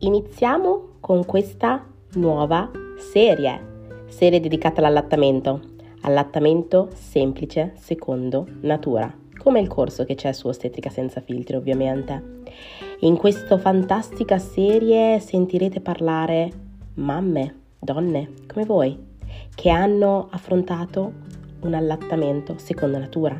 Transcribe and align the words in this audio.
Iniziamo 0.00 0.90
con 1.00 1.24
questa 1.24 1.84
nuova 2.12 2.70
serie, 2.98 4.04
serie 4.06 4.38
dedicata 4.38 4.78
all'allattamento, 4.78 5.60
allattamento 6.02 6.90
semplice 6.94 7.72
secondo 7.74 8.46
natura, 8.60 9.12
come 9.38 9.58
il 9.58 9.66
corso 9.66 10.04
che 10.04 10.14
c'è 10.14 10.30
su 10.30 10.46
Ostetrica 10.46 10.88
senza 10.88 11.20
filtri 11.20 11.56
ovviamente. 11.56 12.42
In 13.00 13.16
questa 13.16 13.58
fantastica 13.58 14.38
serie 14.38 15.18
sentirete 15.18 15.80
parlare 15.80 16.48
mamme, 16.94 17.62
donne 17.80 18.34
come 18.46 18.64
voi, 18.64 18.96
che 19.52 19.68
hanno 19.68 20.28
affrontato 20.30 21.12
un 21.62 21.74
allattamento 21.74 22.56
secondo 22.56 22.98
natura, 22.98 23.36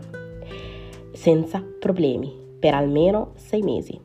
senza 1.13 1.65
problemi, 1.79 2.35
per 2.59 2.75
almeno 2.75 3.31
sei 3.37 3.63
mesi. 3.63 3.97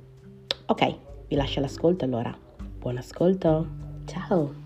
Ok, 0.67 0.95
vi 1.27 1.35
lascio 1.35 1.59
l'ascolto 1.59 2.05
allora. 2.05 2.42
Buon 2.83 2.97
ascolto, 2.97 3.65
ciao! 4.05 4.62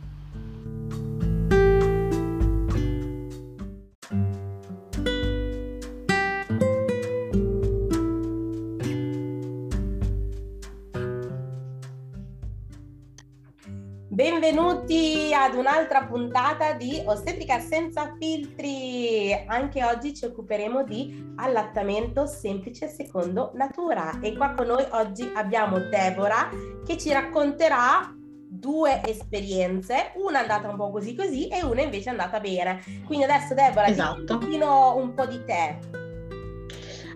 Un'altra 15.58 16.06
puntata 16.06 16.74
di 16.74 17.02
Ostetrica 17.04 17.60
senza 17.60 18.16
filtri. 18.20 19.34
Anche 19.48 19.84
oggi 19.84 20.14
ci 20.14 20.26
occuperemo 20.26 20.84
di 20.84 21.34
allattamento 21.38 22.26
semplice 22.28 22.88
secondo 22.88 23.52
natura 23.56 24.20
e 24.22 24.36
qua 24.36 24.54
con 24.54 24.68
noi 24.68 24.86
oggi 24.92 25.30
abbiamo 25.36 25.80
Deborah 25.80 26.50
che 26.86 26.98
ci 26.98 27.12
racconterà 27.12 28.14
due 28.50 29.02
esperienze, 29.06 30.12
una 30.16 30.40
è 30.40 30.42
andata 30.42 30.70
un 30.70 30.78
po' 30.78 30.90
così 30.90 31.16
così 31.16 31.48
e 31.48 31.64
una 31.64 31.82
invece 31.82 32.08
è 32.08 32.12
andata 32.12 32.40
bene. 32.40 32.82
Quindi 33.06 33.26
adesso 33.26 33.54
Deborah, 33.54 33.88
esatto. 33.88 34.40
un 34.40 35.14
po' 35.14 35.26
di 35.26 35.44
te. 35.44 36.06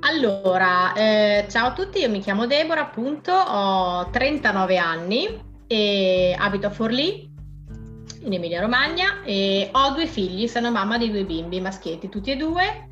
Allora, 0.04 0.94
eh, 0.94 1.46
ciao 1.48 1.68
a 1.68 1.74
tutti, 1.74 2.00
io 2.00 2.10
mi 2.10 2.20
chiamo 2.20 2.48
Deborah, 2.48 2.82
appunto, 2.82 3.32
ho 3.32 4.10
39 4.10 4.78
anni 4.78 5.50
e 5.68 6.36
abito 6.38 6.68
a 6.68 6.70
Forlì, 6.72 7.31
in 8.24 8.34
Emilia 8.34 8.62
Romagna, 8.62 9.24
e 9.24 9.70
ho 9.72 9.94
due 9.94 10.08
figli, 10.08 10.48
sono 10.48 10.72
mamma 10.72 10.98
di 10.98 11.10
due 11.10 11.26
bimbi 11.26 11.60
maschietti, 11.60 12.10
tutti 12.10 12.32
e 12.32 12.36
due. 12.36 12.90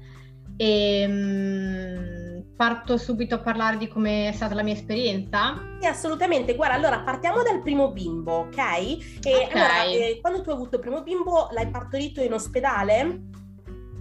E, 0.58 1.06
um, 1.08 2.44
parto 2.56 2.98
subito 2.98 3.36
a 3.36 3.40
parlare 3.40 3.78
di 3.78 3.88
come 3.88 4.28
è 4.28 4.32
stata 4.34 4.54
la 4.54 4.64
mia 4.64 4.74
esperienza? 4.74 5.58
Sì, 5.80 5.88
assolutamente. 5.88 6.56
Guarda, 6.56 6.76
allora 6.76 7.00
partiamo 7.00 7.42
dal 7.42 7.62
primo 7.62 7.92
bimbo, 7.92 8.34
ok? 8.40 8.58
E 8.58 8.98
okay. 9.18 9.50
Allora, 9.52 9.84
eh, 9.86 10.18
quando 10.20 10.42
tu 10.42 10.50
hai 10.50 10.56
avuto 10.56 10.76
il 10.76 10.82
primo 10.82 11.02
bimbo, 11.02 11.48
l'hai 11.52 11.70
partorito 11.70 12.22
in 12.22 12.34
ospedale? 12.34 13.22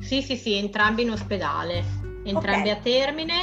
Sì, 0.00 0.22
sì, 0.22 0.36
sì, 0.36 0.54
entrambi 0.54 1.02
in 1.02 1.10
ospedale, 1.10 1.84
entrambi 2.24 2.70
okay. 2.70 2.70
a 2.70 2.76
termine 2.76 3.34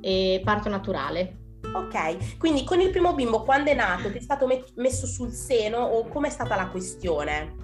e 0.00 0.40
parto 0.42 0.68
naturale. 0.68 1.45
Ok, 1.76 2.38
quindi 2.38 2.64
con 2.64 2.80
il 2.80 2.90
primo 2.90 3.12
bimbo 3.12 3.42
quando 3.42 3.70
è 3.70 3.74
nato 3.74 4.10
ti 4.10 4.16
è 4.16 4.20
stato 4.20 4.46
met- 4.46 4.72
messo 4.76 5.06
sul 5.06 5.30
seno 5.30 5.78
o 5.78 6.08
com'è 6.08 6.30
stata 6.30 6.56
la 6.56 6.68
questione? 6.68 7.54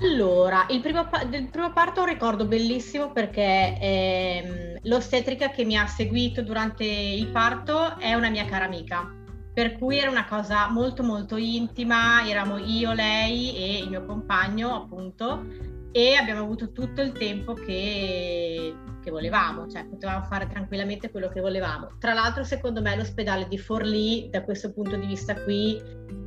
Allora, 0.00 0.66
il 0.70 0.80
primo, 0.80 1.08
del 1.28 1.48
primo 1.48 1.72
parto 1.72 2.00
ho 2.00 2.04
un 2.04 2.10
ricordo 2.10 2.46
bellissimo 2.46 3.10
perché 3.10 3.78
ehm, 3.80 4.78
l'ostetrica 4.82 5.50
che 5.50 5.64
mi 5.64 5.76
ha 5.76 5.86
seguito 5.86 6.42
durante 6.42 6.84
il 6.84 7.28
parto 7.28 7.98
è 7.98 8.14
una 8.14 8.28
mia 8.28 8.44
cara 8.44 8.64
amica, 8.64 9.12
per 9.52 9.76
cui 9.78 9.98
era 9.98 10.10
una 10.10 10.26
cosa 10.26 10.68
molto 10.68 11.02
molto 11.02 11.36
intima, 11.36 12.26
eravamo 12.26 12.58
io, 12.58 12.92
lei 12.92 13.56
e 13.56 13.78
il 13.78 13.88
mio 13.88 14.04
compagno 14.04 14.74
appunto 14.74 15.44
e 15.92 16.16
abbiamo 16.16 16.40
avuto 16.42 16.72
tutto 16.72 17.00
il 17.02 17.12
tempo 17.12 17.54
che, 17.54 18.74
che, 19.04 19.10
volevamo, 19.10 19.68
cioè 19.68 19.84
potevamo 19.84 20.24
fare 20.24 20.48
tranquillamente 20.48 21.10
quello 21.10 21.28
che 21.28 21.40
volevamo. 21.40 21.88
Tra 21.98 22.14
l'altro, 22.14 22.42
secondo 22.42 22.80
me, 22.80 22.96
l'ospedale 22.96 23.46
di 23.46 23.58
Forlì, 23.58 24.28
da 24.30 24.42
questo 24.42 24.72
punto 24.72 24.96
di 24.96 25.06
vista 25.06 25.34
qui, 25.42 25.80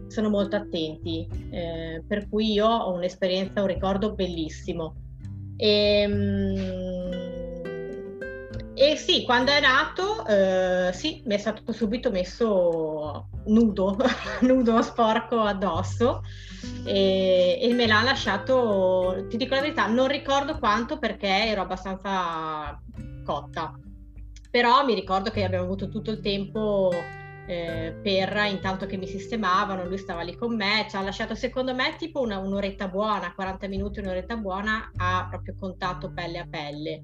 sono 0.07 0.29
molto 0.29 0.55
attenti, 0.55 1.27
eh, 1.51 2.03
per 2.07 2.29
cui 2.29 2.53
io 2.53 2.67
ho 2.67 2.93
un'esperienza, 2.93 3.61
un 3.61 3.67
ricordo 3.67 4.13
bellissimo. 4.13 4.95
E, 5.57 6.01
ehm, 6.01 7.26
e 8.79 8.95
sì, 8.95 9.23
quando 9.23 9.51
è 9.51 9.59
nato, 9.59 10.23
eh, 10.27 10.91
sì, 10.93 11.23
mi 11.25 11.33
è 11.33 11.39
stato 11.39 11.71
subito 11.71 12.11
messo 12.11 13.27
nudo, 13.45 13.97
nudo 14.41 14.81
sporco 14.83 15.39
addosso 15.39 16.21
e, 16.85 17.57
e, 17.59 17.73
me 17.73 17.87
l'ha 17.87 18.03
lasciato, 18.03 19.25
ti 19.29 19.37
dico 19.37 19.55
la 19.55 19.61
verità, 19.61 19.87
non 19.87 20.07
ricordo 20.07 20.59
quanto 20.59 20.99
perché 20.99 21.27
ero 21.27 21.61
abbastanza 21.61 22.79
cotta, 23.23 23.73
però 24.51 24.85
mi 24.85 24.93
ricordo 24.93 25.31
che 25.31 25.43
abbiamo 25.43 25.63
avuto 25.63 25.89
tutto 25.89 26.11
il 26.11 26.19
tempo 26.19 26.91
eh, 27.47 27.97
per 28.03 28.45
intanto 28.47 28.85
che 28.85 28.97
mi 28.97 29.07
sistemavano, 29.07 29.87
lui 29.87 29.97
stava 29.97 30.21
lì 30.21 30.35
con 30.35 30.55
me, 30.55 30.85
ci 30.87 30.95
ha 30.95 31.01
lasciato 31.01 31.33
secondo 31.33 31.73
me 31.73 31.95
tipo 31.97 32.21
una, 32.21 32.37
un'oretta 32.37 32.87
buona, 32.89 33.33
40 33.33 33.67
minuti, 33.69 34.01
un'oretta 34.01 34.35
buona 34.35 34.91
a 34.97 35.25
proprio 35.27 35.55
contatto 35.57 36.11
pelle 36.13 36.37
a 36.37 36.47
pelle 36.47 37.01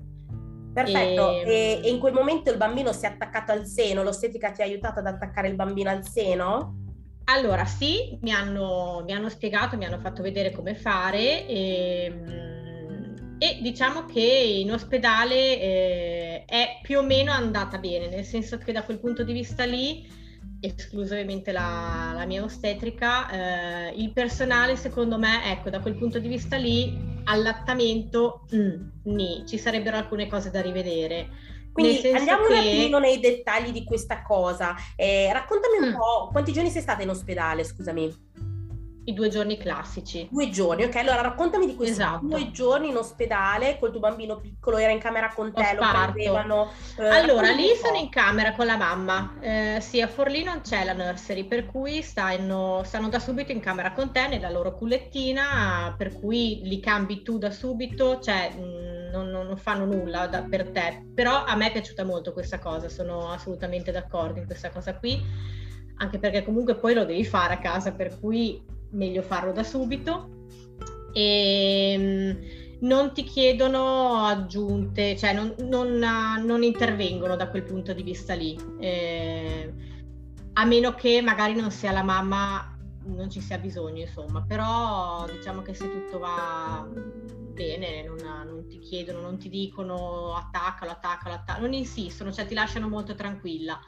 Perfetto, 0.74 1.42
e... 1.42 1.82
e, 1.84 1.90
in 1.90 2.00
quel 2.00 2.14
momento 2.14 2.50
il 2.52 2.58
bambino 2.58 2.92
si 2.92 3.06
è 3.06 3.10
attaccato 3.10 3.52
al 3.52 3.66
seno, 3.68 4.02
l'ostetica 4.02 4.52
ti 4.52 4.62
ha 4.62 4.66
aiutato 4.66 5.00
ad 5.00 5.08
attaccare 5.08 5.48
il 5.48 5.56
bambino 5.56 5.90
al 5.90 6.06
seno? 6.06 6.82
Allora 7.26 7.64
sì, 7.64 8.18
mi 8.22 8.32
hanno, 8.32 9.04
mi 9.06 9.14
hanno 9.14 9.30
spiegato, 9.30 9.78
mi 9.78 9.86
hanno 9.86 10.00
fatto 10.00 10.22
vedere 10.22 10.52
come 10.52 10.76
fare 10.76 11.48
e, 11.48 12.06
ehm, 12.06 13.38
e 13.38 13.60
diciamo 13.62 14.06
che 14.06 14.20
in 14.20 14.72
ospedale 14.72 15.60
eh, 15.60 16.46
è 16.46 16.80
più 16.82 16.98
o 17.00 17.04
meno 17.04 17.32
andata 17.32 17.78
bene, 17.78 18.10
nel 18.10 18.26
senso 18.26 18.58
che 18.58 18.74
da 18.74 18.84
quel 18.84 19.00
punto 19.00 19.24
di 19.24 19.32
vista 19.32 19.64
lì, 19.64 20.06
escluso 20.60 21.14
ovviamente 21.14 21.52
la, 21.52 22.12
la 22.14 22.26
mia 22.26 22.44
ostetrica, 22.44 23.30
eh, 23.30 23.94
il 23.96 24.12
personale 24.12 24.76
secondo 24.76 25.18
me, 25.18 25.50
ecco, 25.52 25.70
da 25.70 25.80
quel 25.80 25.96
punto 25.96 26.20
di 26.20 26.28
vista 26.28 26.58
lì 26.58 27.13
allattamento, 27.26 28.46
mm, 28.56 29.14
nì, 29.14 29.44
ci 29.48 29.58
sarebbero 29.58 29.98
alcune 29.98 30.28
cose 30.28 30.50
da 30.52 30.62
rivedere. 30.62 31.30
Quindi 31.74 32.08
andiamo 32.12 32.46
che... 32.46 32.54
un 32.54 32.60
attimo 32.60 33.00
nei 33.00 33.20
dettagli 33.20 33.72
di 33.72 33.84
questa 33.84 34.22
cosa. 34.22 34.76
Eh, 34.96 35.32
raccontami 35.34 35.78
un 35.78 35.90
mm. 35.90 35.96
po' 35.96 36.30
quanti 36.32 36.54
giorni 36.54 36.70
sei 36.70 36.82
stata 36.82 37.02
in 37.02 37.10
ospedale, 37.10 37.64
scusami. 37.64 38.32
I 39.06 39.14
due 39.14 39.28
giorni 39.28 39.58
classici. 39.58 40.28
Due 40.32 40.50
giorni, 40.50 40.84
ok. 40.84 40.96
Allora 40.96 41.22
raccontami 41.22 41.66
di 41.66 41.76
questi 41.76 41.96
esatto. 41.96 42.26
due 42.26 42.52
giorni 42.52 42.90
in 42.90 42.96
ospedale 42.96 43.78
col 43.78 43.92
tuo 43.92 44.00
bambino 44.00 44.40
piccolo, 44.40 44.78
era 44.78 44.92
in 44.92 45.00
camera 45.00 45.34
con 45.34 45.54
te, 45.54 45.74
lo 45.76 45.86
prendevano. 45.92 46.72
Eh, 46.98 47.08
allora, 47.08 47.52
lì 47.52 47.76
sono 47.76 47.98
in 47.98 48.10
camera 48.10 48.54
con 48.54 48.66
la 48.66 48.78
mamma. 48.78 49.34
Eh, 49.42 49.80
sì, 49.82 50.00
a 50.00 50.08
Forlì 50.08 50.44
non 50.44 50.62
c'è 50.62 50.86
la 50.86 50.94
nursery, 50.94 51.44
per 51.44 51.66
cui 51.66 52.02
stanno, 52.02 52.82
stanno 52.86 53.10
da 53.10 53.20
subito 53.20 53.52
in 53.52 53.60
camera 53.60 53.92
con 53.92 54.12
te 54.12 54.28
nella 54.28 54.50
loro 54.50 54.74
cullettina, 54.74 55.94
per 55.98 56.14
cui 56.18 56.62
li 56.64 56.80
cambi 56.80 57.24
tu 57.24 57.38
da 57.38 57.52
subito, 57.52 58.20
cioè 58.20 58.54
mm, 58.56 59.10
non, 59.12 59.30
non, 59.30 59.58
fanno 59.58 59.86
nulla 59.86 60.28
da, 60.28 60.44
per 60.44 60.70
te. 60.70 61.06
Però 61.14 61.44
a 61.44 61.56
me 61.56 61.68
è 61.68 61.72
piaciuta 61.74 62.06
molto 62.06 62.32
questa 62.32 62.60
cosa, 62.60 62.88
sono 62.88 63.32
assolutamente 63.32 63.92
d'accordo 63.92 64.40
in 64.40 64.46
questa 64.46 64.70
cosa 64.70 64.96
qui 64.98 65.62
anche 65.96 66.18
perché 66.18 66.44
comunque 66.44 66.76
poi 66.76 66.94
lo 66.94 67.06
devi 67.06 67.24
fare 67.24 67.54
a 67.54 67.60
casa, 67.60 67.94
per 67.94 68.20
cui 68.20 68.62
meglio 68.94 69.22
farlo 69.22 69.52
da 69.52 69.64
subito. 69.64 70.30
E 71.14 71.92
ehm, 71.94 72.38
non 72.82 73.14
ti 73.14 73.24
chiedono 73.24 74.24
aggiunte, 74.26 75.16
cioè 75.16 75.34
non, 75.34 75.54
non, 75.60 75.98
non 75.98 76.64
intervengono 76.64 77.36
da 77.36 77.50
quel 77.50 77.64
punto 77.64 77.94
di 77.94 78.04
vista 78.04 78.34
lì. 78.34 78.58
Eh, 78.80 79.74
a 80.54 80.66
meno 80.66 80.94
che 80.94 81.22
magari 81.22 81.56
non 81.56 81.72
sia 81.72 81.92
la 81.92 82.04
mamma, 82.04 82.78
non 83.06 83.30
ci 83.30 83.42
sia 83.42 83.58
bisogno, 83.58 84.02
insomma, 84.02 84.42
però 84.42 85.26
diciamo 85.26 85.62
che 85.62 85.74
se 85.74 85.90
tutto 85.90 86.20
va 86.20 86.88
bene, 87.54 88.04
non, 88.04 88.18
non 88.46 88.68
ti 88.68 88.80
chiedono, 88.80 89.22
non 89.22 89.38
ti 89.38 89.50
dicono 89.50 90.36
attaccalo, 90.36 90.92
attaccalo, 90.92 91.36
attaccalo, 91.36 91.66
non 91.66 91.74
insistono, 91.74 92.32
cioè 92.32 92.46
ti 92.46 92.54
lasciano 92.54 92.88
molto 92.90 93.16
tranquilla. 93.16 93.80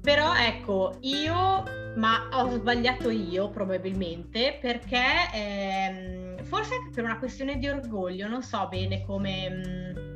Però 0.00 0.34
ecco, 0.34 0.96
io, 1.00 1.64
ma 1.96 2.28
ho 2.32 2.50
sbagliato 2.50 3.10
io 3.10 3.50
probabilmente, 3.50 4.58
perché 4.60 5.04
ehm, 5.32 6.44
forse 6.44 6.74
anche 6.74 6.90
per 6.94 7.04
una 7.04 7.18
questione 7.18 7.58
di 7.58 7.68
orgoglio, 7.68 8.28
non 8.28 8.42
so 8.42 8.66
bene 8.68 9.04
come... 9.04 9.50
Mh, 9.50 9.68
mm, 9.68 10.08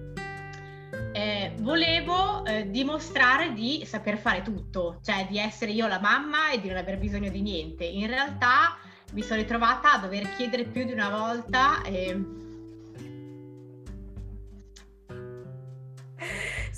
eh, 1.14 1.52
volevo 1.58 2.44
eh, 2.46 2.70
dimostrare 2.70 3.52
di 3.52 3.84
saper 3.84 4.16
fare 4.16 4.42
tutto, 4.42 4.98
cioè 5.02 5.26
di 5.28 5.38
essere 5.38 5.72
io 5.72 5.86
la 5.86 6.00
mamma 6.00 6.50
e 6.50 6.60
di 6.60 6.68
non 6.68 6.78
aver 6.78 6.98
bisogno 6.98 7.28
di 7.28 7.42
niente. 7.42 7.84
In 7.84 8.06
realtà 8.06 8.76
mi 9.12 9.22
sono 9.22 9.40
ritrovata 9.40 9.92
a 9.92 9.98
dover 9.98 10.34
chiedere 10.36 10.64
più 10.64 10.84
di 10.84 10.92
una 10.92 11.10
volta. 11.10 11.82
Eh, 11.82 12.41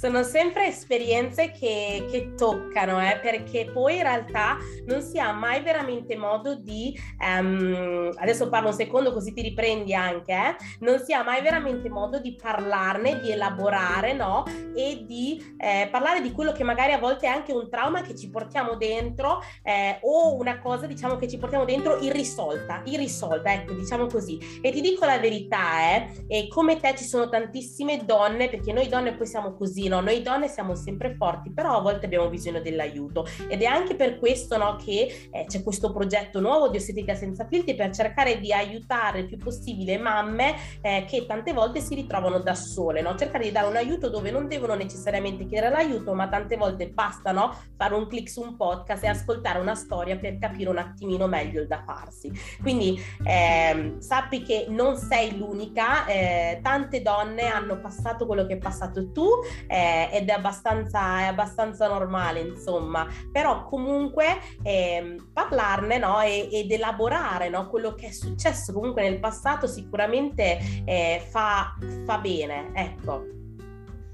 sono 0.04 0.22
sempre 0.22 0.66
esperienze 0.66 1.50
che, 1.50 2.04
che 2.10 2.34
toccano, 2.36 3.00
eh, 3.00 3.18
perché 3.22 3.70
poi 3.72 3.96
in 3.96 4.02
realtà 4.02 4.58
non 4.84 5.00
si 5.00 5.18
ha 5.18 5.32
mai 5.32 5.62
veramente 5.62 6.14
modo 6.14 6.56
di, 6.56 6.94
um, 7.20 8.10
adesso 8.16 8.50
parlo 8.50 8.68
un 8.68 8.74
secondo 8.74 9.14
così 9.14 9.32
ti 9.32 9.40
riprendi 9.40 9.94
anche, 9.94 10.32
eh, 10.32 10.56
non 10.80 10.98
si 10.98 11.14
ha 11.14 11.22
mai 11.22 11.40
veramente 11.40 11.88
modo 11.88 12.20
di 12.20 12.34
parlarne, 12.34 13.18
di 13.20 13.30
elaborare, 13.30 14.12
no? 14.12 14.44
E 14.76 15.04
di 15.06 15.42
eh, 15.56 15.88
parlare 15.90 16.20
di 16.20 16.32
quello 16.32 16.52
che 16.52 16.64
magari 16.64 16.92
a 16.92 16.98
volte 16.98 17.24
è 17.24 17.30
anche 17.30 17.52
un 17.52 17.70
trauma 17.70 18.02
che 18.02 18.14
ci 18.14 18.28
portiamo 18.28 18.76
dentro 18.76 19.40
eh, 19.62 20.00
o 20.02 20.34
una 20.34 20.58
cosa 20.58 20.86
diciamo 20.86 21.16
che 21.16 21.28
ci 21.28 21.38
portiamo 21.38 21.64
dentro 21.64 21.96
irrisolta, 21.98 22.82
irrisolta, 22.84 23.54
ecco 23.54 23.72
diciamo 23.72 24.04
così. 24.08 24.38
E 24.60 24.70
ti 24.70 24.82
dico 24.82 25.06
la 25.06 25.18
verità, 25.18 25.94
eh, 25.94 26.24
e 26.28 26.48
come 26.48 26.78
te 26.78 26.94
ci 26.94 27.04
sono 27.04 27.30
tantissime 27.30 28.04
donne, 28.04 28.50
perché 28.50 28.70
noi 28.70 28.86
donne 28.86 29.14
poi 29.14 29.26
siamo 29.26 29.54
così, 29.54 29.88
no? 29.88 29.93
Noi 30.00 30.22
donne 30.22 30.48
siamo 30.48 30.74
sempre 30.74 31.14
forti, 31.14 31.50
però 31.52 31.76
a 31.76 31.80
volte 31.80 32.06
abbiamo 32.06 32.28
bisogno 32.28 32.60
dell'aiuto 32.60 33.26
ed 33.48 33.62
è 33.62 33.66
anche 33.66 33.94
per 33.94 34.18
questo 34.18 34.56
no, 34.56 34.76
che 34.76 35.28
eh, 35.30 35.44
c'è 35.46 35.62
questo 35.62 35.92
progetto 35.92 36.40
nuovo 36.40 36.68
di 36.68 36.76
Ossetica 36.76 37.14
Senza 37.14 37.46
Filtri 37.46 37.74
per 37.74 37.90
cercare 37.90 38.38
di 38.38 38.52
aiutare 38.52 39.20
il 39.20 39.26
più 39.26 39.38
possibile 39.38 39.98
mamme 39.98 40.54
eh, 40.80 41.04
che 41.08 41.26
tante 41.26 41.52
volte 41.52 41.80
si 41.80 41.94
ritrovano 41.94 42.38
da 42.38 42.54
sole, 42.54 43.02
no? 43.02 43.16
cercare 43.16 43.44
di 43.44 43.52
dare 43.52 43.66
un 43.66 43.76
aiuto 43.76 44.08
dove 44.08 44.30
non 44.30 44.48
devono 44.48 44.74
necessariamente 44.74 45.46
chiedere 45.46 45.70
l'aiuto, 45.70 46.14
ma 46.14 46.28
tante 46.28 46.56
volte 46.56 46.88
basta 46.88 47.32
no? 47.32 47.56
fare 47.76 47.94
un 47.94 48.06
click 48.06 48.28
su 48.28 48.42
un 48.42 48.56
podcast 48.56 49.02
e 49.04 49.08
ascoltare 49.08 49.58
una 49.58 49.74
storia 49.74 50.16
per 50.16 50.38
capire 50.38 50.70
un 50.70 50.78
attimino 50.78 51.26
meglio 51.26 51.60
il 51.60 51.66
da 51.66 51.82
farsi. 51.84 52.32
Quindi 52.60 53.00
eh, 53.24 53.96
sappi 53.98 54.42
che 54.42 54.66
non 54.68 54.96
sei 54.96 55.36
l'unica, 55.36 56.06
eh, 56.06 56.60
tante 56.62 57.02
donne 57.02 57.46
hanno 57.46 57.80
passato 57.80 58.26
quello 58.26 58.46
che 58.46 58.54
hai 58.54 58.58
passato 58.58 59.10
tu 59.10 59.28
eh, 59.74 60.08
ed 60.12 60.28
è 60.28 60.32
abbastanza, 60.32 61.18
è 61.18 61.24
abbastanza 61.24 61.88
normale, 61.88 62.38
insomma, 62.40 63.08
però 63.32 63.64
comunque 63.64 64.38
eh, 64.62 65.16
parlarne 65.32 65.98
no? 65.98 66.20
e, 66.20 66.48
ed 66.52 66.70
elaborare 66.70 67.48
no? 67.48 67.68
quello 67.68 67.94
che 67.94 68.06
è 68.06 68.12
successo 68.12 68.72
comunque 68.72 69.02
nel 69.02 69.18
passato 69.18 69.66
sicuramente 69.66 70.58
eh, 70.84 71.26
fa, 71.28 71.74
fa 72.04 72.18
bene, 72.18 72.70
ecco. 72.72 73.26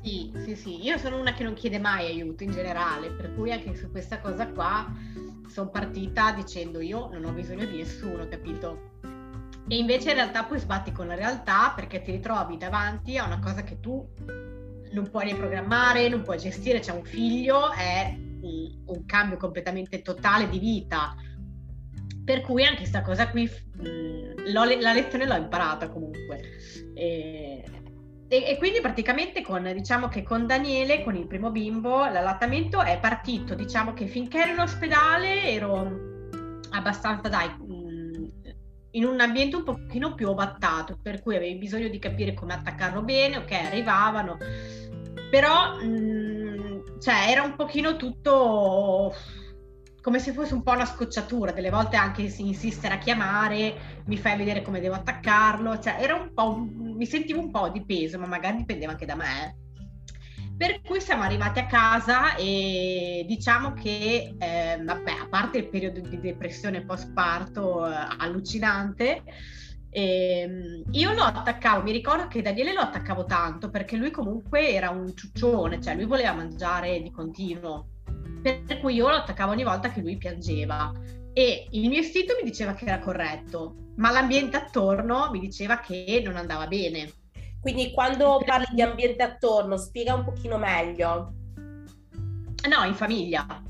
Sì, 0.03 0.33
sì, 0.45 0.57
sì, 0.57 0.83
io 0.83 0.97
sono 0.97 1.21
una 1.21 1.35
che 1.35 1.45
non 1.45 1.53
chiede 1.53 1.79
mai 1.79 2.07
aiuto 2.07 2.43
in 2.43 2.53
generale, 2.53 3.11
per 3.11 3.35
cui 3.35 3.53
anche 3.53 3.77
su 3.77 3.91
questa 3.91 4.19
cosa 4.19 4.49
qua 4.49 4.91
sono 5.47 5.69
partita 5.69 6.33
dicendo 6.33 6.81
io 6.81 7.11
non 7.13 7.27
ho 7.27 7.33
bisogno 7.33 7.67
di 7.67 7.77
nessuno, 7.77 8.27
capito? 8.29 8.93
E 9.69 9.77
invece 9.77 10.09
in 10.09 10.15
realtà 10.15 10.45
poi 10.45 10.59
sbatti 10.59 10.91
con 10.91 11.07
la 11.07 11.15
realtà 11.15 11.75
perché 11.77 12.01
ti 12.01 12.13
ritrovi 12.13 12.57
davanti 12.57 13.19
a 13.19 13.27
una 13.27 13.41
cosa 13.41 13.63
che 13.63 13.79
tu 13.79 14.09
non 14.93 15.11
puoi 15.11 15.27
né 15.27 15.35
programmare, 15.35 16.09
non 16.09 16.23
puoi 16.23 16.39
gestire, 16.39 16.81
c'è 16.81 16.93
un 16.93 17.05
figlio, 17.05 17.73
è 17.73 18.17
un 18.43 19.05
cambio 19.07 19.37
completamente 19.37 20.03
totale 20.03 20.49
di 20.49 20.59
vita. 20.59 21.15
Per 22.25 22.43
cui 22.43 22.65
anche 22.65 22.79
questa 22.79 23.03
cosa 23.03 23.29
qui, 23.29 23.51
la 24.53 24.93
lezione 24.93 25.27
l'ho 25.27 25.37
imparata 25.37 25.89
comunque. 25.89 26.41
E, 26.95 27.65
e, 28.29 28.45
e, 28.47 28.57
quindi 28.59 28.81
praticamente 28.81 29.43
con, 29.43 29.69
diciamo 29.75 30.09
che 30.09 30.23
con 30.23 30.47
Daniele, 30.47 31.03
con 31.03 31.17
il 31.17 31.27
primo 31.27 31.51
bimbo, 31.51 32.05
l'allattamento 32.05 32.81
è 32.83 32.99
partito, 33.01 33.55
diciamo 33.55 33.93
che 33.93 34.07
finché 34.07 34.43
ero 34.43 34.53
in 34.53 34.61
ospedale 34.61 35.51
ero 35.51 36.09
abbastanza, 36.71 37.29
dai, 37.29 37.51
in 38.93 39.05
un 39.05 39.21
ambiente 39.21 39.57
un 39.57 39.65
pochino 39.65 40.15
più 40.15 40.29
ovattato, 40.29 40.99
per 41.01 41.23
cui 41.23 41.37
avevi 41.37 41.59
bisogno 41.59 41.89
di 41.89 41.99
capire 41.99 42.35
come 42.35 42.55
attaccarlo 42.55 43.03
bene, 43.03 43.39
ok, 43.39 43.53
arrivavano, 43.53 44.37
però 45.31 45.77
mh, 45.77 45.87
mm, 45.87 47.01
cioè, 47.01 47.27
era 47.29 47.43
un 47.43 47.57
pochino 47.57 47.97
tutto 47.97 49.15
come 50.03 50.19
se 50.19 50.33
fosse 50.33 50.55
un 50.55 50.63
po' 50.63 50.73
una 50.73 50.87
scocciatura, 50.87 51.53
delle 51.53 51.71
volte 51.71 51.97
anche 51.97 52.29
si 52.29 52.47
insistere 52.47 52.95
a 52.95 52.99
chiamare, 52.99 54.03
mi 54.07 54.17
fai 54.17 54.37
vedere 54.37 54.63
come 54.63 54.81
devo 54.81 54.95
attaccarlo, 54.95 55.79
cioè 55.79 55.97
era 56.01 56.15
un 56.15 56.33
po', 56.33 56.57
mi 56.57 57.05
sentivo 57.07 57.41
un 57.41 57.51
po' 57.51 57.69
di 57.69 57.85
peso, 57.85 58.19
ma 58.19 58.27
magari 58.27 58.59
dipendeva 58.59 58.93
anche 58.93 59.07
da 59.07 59.15
me. 59.15 59.45
Eh. 59.45 59.69
Per 60.57 60.81
cui 60.83 61.01
siamo 61.01 61.23
arrivati 61.23 61.59
a 61.59 61.67
casa 61.67 62.35
e 62.37 63.25
diciamo 63.27 63.73
che, 63.73 64.35
eh, 64.39 64.83
vabbè, 64.83 65.11
a 65.11 65.29
parte 65.29 65.59
il 65.59 65.69
periodo 65.69 66.01
di 66.01 66.21
depressione 66.21 66.85
post-parto 66.85 67.87
eh, 67.87 67.95
allucinante, 68.31 69.23
eh, 69.91 70.83
io 70.91 71.13
lo 71.13 71.23
attaccavo, 71.23 71.83
mi 71.83 71.93
ricordo 71.93 72.29
che 72.29 72.43
Daniele 72.43 72.73
lo 72.73 72.81
attaccavo 72.81 73.25
tanto 73.25 73.71
perché 73.71 73.97
lui 73.97 74.11
comunque 74.11 74.71
era 74.71 74.91
un 74.91 75.15
ciuccione, 75.15 75.81
cioè 75.81 75.97
lui 75.97 76.05
voleva 76.05 76.33
mangiare 76.33 77.03
di 77.03 77.11
continuo, 77.11 77.89
per 78.41 78.79
cui 78.81 78.95
io 78.95 79.09
lo 79.09 79.17
attaccavo 79.17 79.53
ogni 79.53 79.65
volta 79.65 79.91
che 79.91 80.01
lui 80.01 80.17
piangeva 80.17 80.93
e 81.33 81.67
il 81.71 81.89
mio 81.89 82.01
istinto 82.01 82.35
mi 82.37 82.49
diceva 82.49 82.75
che 82.75 82.85
era 82.85 82.99
corretto, 82.99 83.93
ma 83.97 84.11
l'ambiente 84.11 84.57
attorno 84.57 85.31
mi 85.31 85.41
diceva 85.41 85.79
che 85.79 86.23
non 86.25 86.37
andava 86.37 86.67
bene. 86.67 87.13
Quindi 87.61 87.93
quando 87.93 88.43
parli 88.45 88.75
di 88.75 88.83
ambiente 88.83 89.23
attorno, 89.23 89.77
spiega 89.77 90.15
un 90.15 90.25
pochino 90.25 90.57
meglio. 90.57 91.35
No, 92.69 92.85
in 92.87 92.95
famiglia. 92.95 93.63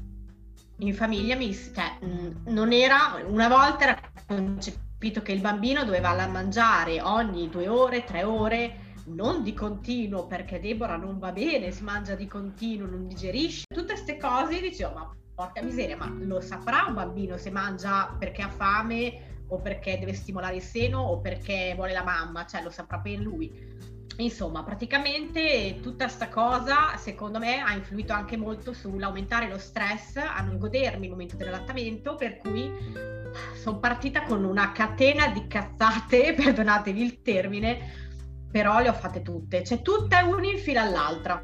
In 0.78 0.94
famiglia 0.94 1.36
mi, 1.36 1.52
cioè, 1.52 1.98
mm, 2.04 2.46
non 2.46 2.72
era, 2.72 3.20
una 3.26 3.48
volta 3.48 3.82
era 3.82 4.00
concepito 4.30 5.22
che 5.22 5.32
il 5.32 5.40
bambino 5.40 5.84
doveva 5.84 6.14
mangiare 6.28 7.00
ogni 7.00 7.48
due 7.48 7.66
ore, 7.66 8.04
tre 8.04 8.22
ore, 8.22 8.94
non 9.06 9.42
di 9.42 9.54
continuo 9.54 10.26
perché 10.26 10.60
Deborah 10.60 10.96
non 10.96 11.18
va 11.18 11.32
bene, 11.32 11.72
si 11.72 11.82
mangia 11.82 12.14
di 12.14 12.28
continuo, 12.28 12.86
non 12.86 13.08
digerisce. 13.08 13.64
Tutte 13.66 13.94
queste 13.94 14.18
cose 14.18 14.60
dicevo, 14.60 14.94
ma 14.94 15.16
porca 15.34 15.62
miseria, 15.62 15.96
ma 15.96 16.08
lo 16.20 16.40
saprà 16.40 16.84
un 16.86 16.94
bambino 16.94 17.36
se 17.38 17.50
mangia 17.50 18.14
perché 18.16 18.42
ha 18.42 18.48
fame 18.48 19.38
o 19.48 19.58
perché 19.58 19.98
deve 19.98 20.12
stimolare 20.12 20.56
il 20.56 20.62
seno 20.62 21.00
o 21.00 21.18
perché 21.18 21.72
vuole 21.74 21.92
la 21.92 22.04
mamma, 22.04 22.46
cioè 22.46 22.62
lo 22.62 22.70
saprà 22.70 23.00
per 23.00 23.18
lui. 23.18 23.69
Insomma, 24.22 24.62
praticamente 24.62 25.78
tutta 25.81 26.05
questa 26.05 26.28
cosa, 26.28 26.96
secondo 26.96 27.38
me, 27.38 27.61
ha 27.61 27.72
influito 27.72 28.12
anche 28.12 28.37
molto 28.37 28.72
sull'aumentare 28.72 29.49
lo 29.49 29.58
stress, 29.58 30.17
a 30.17 30.40
non 30.43 30.58
godermi 30.58 31.06
il 31.06 31.11
momento 31.11 31.37
dell'allattamento, 31.37 32.17
per 32.17 32.37
cui 32.37 32.70
sono 33.55 33.78
partita 33.78 34.22
con 34.25 34.44
una 34.44 34.72
catena 34.72 35.28
di 35.28 35.46
cazzate, 35.46 36.34
perdonatevi 36.37 37.02
il 37.02 37.22
termine, 37.22 38.08
però 38.50 38.81
le 38.81 38.88
ho 38.88 38.94
fatte 38.94 39.22
tutte, 39.22 39.64
cioè 39.64 39.81
tutte 39.81 40.17
una 40.17 40.46
in 40.46 40.58
fila 40.58 40.82
all'altra 40.82 41.42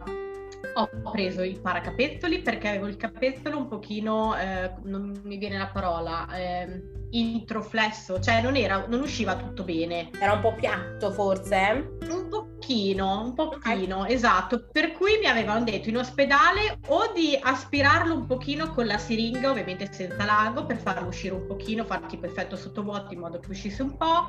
ho 0.75 0.91
preso 1.11 1.43
il 1.43 1.61
paracapezzoli 1.61 2.43
perché 2.43 2.69
avevo 2.69 2.87
il 2.87 2.97
capezzolo 2.97 3.57
un 3.59 3.69
pochino, 3.69 4.37
eh, 4.37 4.73
non 4.85 5.21
mi 5.25 5.37
viene 5.39 5.57
la 5.57 5.69
parola, 5.69 6.27
eh, 6.37 6.95
introflesso, 7.11 8.21
cioè 8.21 8.43
non, 8.43 8.57
era, 8.57 8.85
non 8.89 9.01
usciva 9.01 9.37
tutto 9.37 9.65
bene. 9.65 10.11
Era 10.19 10.33
un 10.33 10.41
po' 10.41 10.55
piatto 10.55 11.11
forse? 11.13 11.97
Un 12.09 12.29
pochino, 12.29 13.23
un 13.23 13.35
pochino, 13.35 14.01
okay. 14.01 14.13
esatto. 14.13 14.69
Per 14.71 14.93
cui 14.93 15.19
mi 15.19 15.27
avevano 15.27 15.65
detto 15.65 15.89
in 15.89 15.99
ospedale 15.99 16.79
o 16.89 17.13
di 17.15 17.39
aspirarlo 17.41 18.15
un 18.15 18.27
pochino 18.27 18.73
con 18.73 18.87
la 18.87 18.99
siringa, 18.99 19.51
ovviamente 19.51 19.91
senza 19.93 20.25
lago, 20.25 20.67
per 20.67 20.79
farlo 20.79 21.09
uscire 21.09 21.35
un 21.35 21.47
pochino, 21.47 21.85
far 21.85 22.01
tipo 22.01 22.27
effetto 22.27 22.57
sottovuoto 22.57 23.15
in 23.15 23.21
modo 23.21 23.39
che 23.39 23.51
uscisse 23.51 23.83
un 23.83 23.97
po'. 23.97 24.29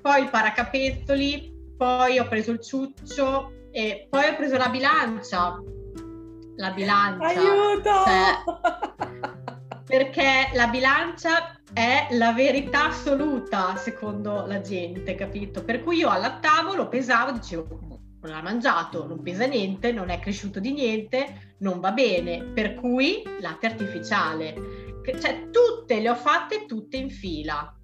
Poi 0.00 0.22
il 0.22 0.30
paracapezzoli, 0.30 1.74
poi 1.76 2.18
ho 2.18 2.26
preso 2.28 2.50
il 2.50 2.60
ciuccio, 2.60 3.52
e 3.78 4.08
poi 4.10 4.26
ho 4.26 4.34
preso 4.34 4.56
la 4.56 4.70
bilancia. 4.70 5.62
La 6.56 6.72
bilancia. 6.72 7.26
Aiuto! 7.26 7.90
Cioè, 8.04 8.42
perché 9.84 10.50
la 10.54 10.66
bilancia 10.66 11.60
è 11.72 12.08
la 12.10 12.32
verità 12.32 12.86
assoluta, 12.86 13.76
secondo 13.76 14.46
la 14.46 14.60
gente, 14.60 15.14
capito? 15.14 15.62
Per 15.62 15.84
cui 15.84 15.98
io 15.98 16.08
allattavo, 16.08 16.74
lo 16.74 16.88
pesavo, 16.88 17.30
dicevo, 17.30 17.78
non 18.20 18.34
ha 18.34 18.42
mangiato, 18.42 19.06
non 19.06 19.22
pesa 19.22 19.46
niente, 19.46 19.92
non 19.92 20.08
è 20.08 20.18
cresciuto 20.18 20.58
di 20.58 20.72
niente, 20.72 21.54
non 21.58 21.78
va 21.78 21.92
bene. 21.92 22.42
Per 22.46 22.74
cui 22.74 23.22
latte 23.38 23.66
artificiale. 23.66 24.56
Cioè, 25.04 25.50
tutte 25.50 26.00
le 26.00 26.10
ho 26.10 26.16
fatte 26.16 26.66
tutte 26.66 26.96
in 26.96 27.10
fila. 27.10 27.77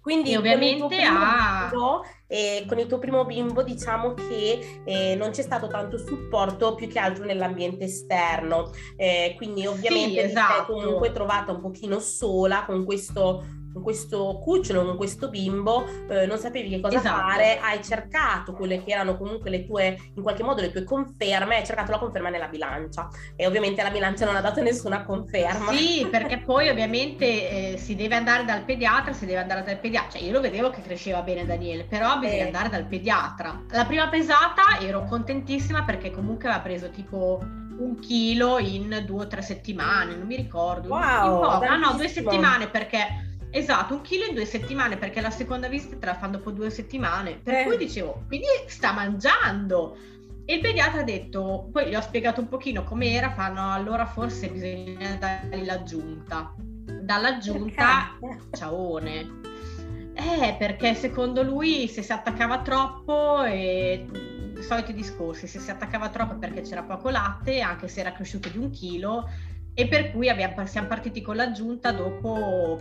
Quindi 0.00 0.32
e 0.32 0.36
ovviamente 0.36 1.02
ha... 1.02 1.68
Bimbo, 1.70 2.04
eh, 2.26 2.64
con 2.66 2.78
il 2.78 2.86
tuo 2.86 2.98
primo 2.98 3.24
bimbo 3.24 3.62
diciamo 3.62 4.14
che 4.14 4.82
eh, 4.84 5.14
non 5.16 5.30
c'è 5.30 5.42
stato 5.42 5.66
tanto 5.66 5.98
supporto 5.98 6.74
più 6.74 6.88
che 6.88 6.98
altro 6.98 7.24
nell'ambiente 7.24 7.84
esterno, 7.84 8.70
eh, 8.96 9.34
quindi 9.36 9.66
ovviamente 9.66 10.20
sì, 10.20 10.26
esatto. 10.30 10.46
ti 10.46 10.54
sei 10.54 10.82
comunque 10.82 11.12
trovata 11.12 11.52
un 11.52 11.60
pochino 11.60 11.98
sola 11.98 12.64
con 12.64 12.84
questo 12.84 13.44
con 13.72 13.82
questo 13.82 14.38
cucciolo, 14.42 14.84
con 14.84 14.96
questo 14.96 15.28
bimbo, 15.28 15.86
eh, 16.08 16.26
non 16.26 16.38
sapevi 16.38 16.68
che 16.68 16.80
cosa 16.80 16.98
esatto. 16.98 17.20
fare, 17.20 17.58
hai 17.58 17.82
cercato 17.82 18.52
quelle 18.52 18.82
che 18.82 18.90
erano 18.90 19.16
comunque 19.16 19.50
le 19.50 19.66
tue, 19.66 19.96
in 20.14 20.22
qualche 20.22 20.42
modo 20.42 20.60
le 20.60 20.70
tue 20.70 20.84
conferme, 20.84 21.56
hai 21.56 21.64
cercato 21.64 21.90
la 21.90 21.98
conferma 21.98 22.28
nella 22.28 22.48
bilancia 22.48 23.08
e 23.36 23.46
ovviamente 23.46 23.82
la 23.82 23.90
bilancia 23.90 24.24
non 24.24 24.36
ha 24.36 24.40
dato 24.40 24.62
nessuna 24.62 25.04
conferma. 25.04 25.72
Sì, 25.72 26.06
perché 26.10 26.38
poi 26.38 26.68
ovviamente 26.68 27.72
eh, 27.72 27.76
si 27.78 27.94
deve 27.94 28.16
andare 28.16 28.44
dal 28.44 28.64
pediatra, 28.64 29.12
si 29.12 29.26
deve 29.26 29.40
andare 29.40 29.62
dal 29.62 29.78
pediatra, 29.78 30.18
cioè 30.18 30.22
io 30.22 30.32
lo 30.32 30.40
vedevo 30.40 30.70
che 30.70 30.82
cresceva 30.82 31.22
bene 31.22 31.46
Daniele, 31.46 31.84
però 31.84 32.18
bisogna 32.18 32.42
eh. 32.42 32.46
andare 32.46 32.68
dal 32.68 32.86
pediatra. 32.86 33.62
La 33.70 33.84
prima 33.84 34.08
pesata 34.08 34.80
ero 34.80 35.04
contentissima 35.04 35.84
perché 35.84 36.10
comunque 36.10 36.48
aveva 36.48 36.62
preso 36.62 36.90
tipo 36.90 37.40
un 37.80 37.98
chilo 37.98 38.58
in 38.58 39.04
due 39.06 39.24
o 39.24 39.26
tre 39.26 39.42
settimane, 39.42 40.14
non 40.14 40.26
mi 40.26 40.36
ricordo. 40.36 40.88
Wow, 40.88 41.42
ah 41.42 41.76
no, 41.76 41.94
due 41.94 42.08
settimane 42.08 42.68
perché 42.68 43.29
Esatto, 43.52 43.94
un 43.94 44.02
chilo 44.02 44.26
in 44.26 44.34
due 44.34 44.44
settimane 44.44 44.96
perché 44.96 45.20
la 45.20 45.30
seconda 45.30 45.68
visita 45.68 45.96
te 45.96 46.06
la 46.06 46.14
fanno 46.14 46.36
dopo 46.36 46.50
due 46.50 46.70
settimane. 46.70 47.40
Per 47.42 47.54
eh. 47.54 47.64
cui 47.64 47.76
dicevo, 47.76 48.24
quindi 48.28 48.46
sta 48.66 48.92
mangiando. 48.92 49.96
E 50.44 50.54
il 50.54 50.60
pediatra 50.60 51.00
ha 51.00 51.04
detto, 51.04 51.68
poi 51.72 51.88
gli 51.88 51.94
ho 51.94 52.00
spiegato 52.00 52.40
un 52.40 52.48
pochino 52.48 52.84
com'era, 52.84 53.30
fanno 53.30 53.72
allora 53.72 54.06
forse 54.06 54.48
bisogna 54.48 55.16
dargli 55.16 55.64
l'aggiunta. 55.64 56.54
Dall'aggiunta, 56.56 58.18
ciaone. 58.52 59.38
Eh, 60.14 60.56
perché 60.58 60.94
secondo 60.94 61.42
lui 61.42 61.88
se 61.88 62.02
si 62.02 62.12
attaccava 62.12 62.62
troppo 62.62 63.42
e 63.44 64.06
soliti 64.60 64.92
discorsi, 64.92 65.46
se 65.46 65.58
si 65.58 65.70
attaccava 65.70 66.08
troppo 66.08 66.36
perché 66.36 66.62
c'era 66.62 66.82
poco 66.82 67.10
latte, 67.10 67.60
anche 67.60 67.88
se 67.88 68.00
era 68.00 68.12
cresciuto 68.12 68.48
di 68.48 68.58
un 68.58 68.70
chilo, 68.70 69.28
e 69.74 69.86
per 69.86 70.10
cui 70.10 70.28
abbiamo, 70.28 70.66
siamo 70.66 70.88
partiti 70.88 71.22
con 71.22 71.36
l'aggiunta 71.36 71.92
dopo 71.92 72.80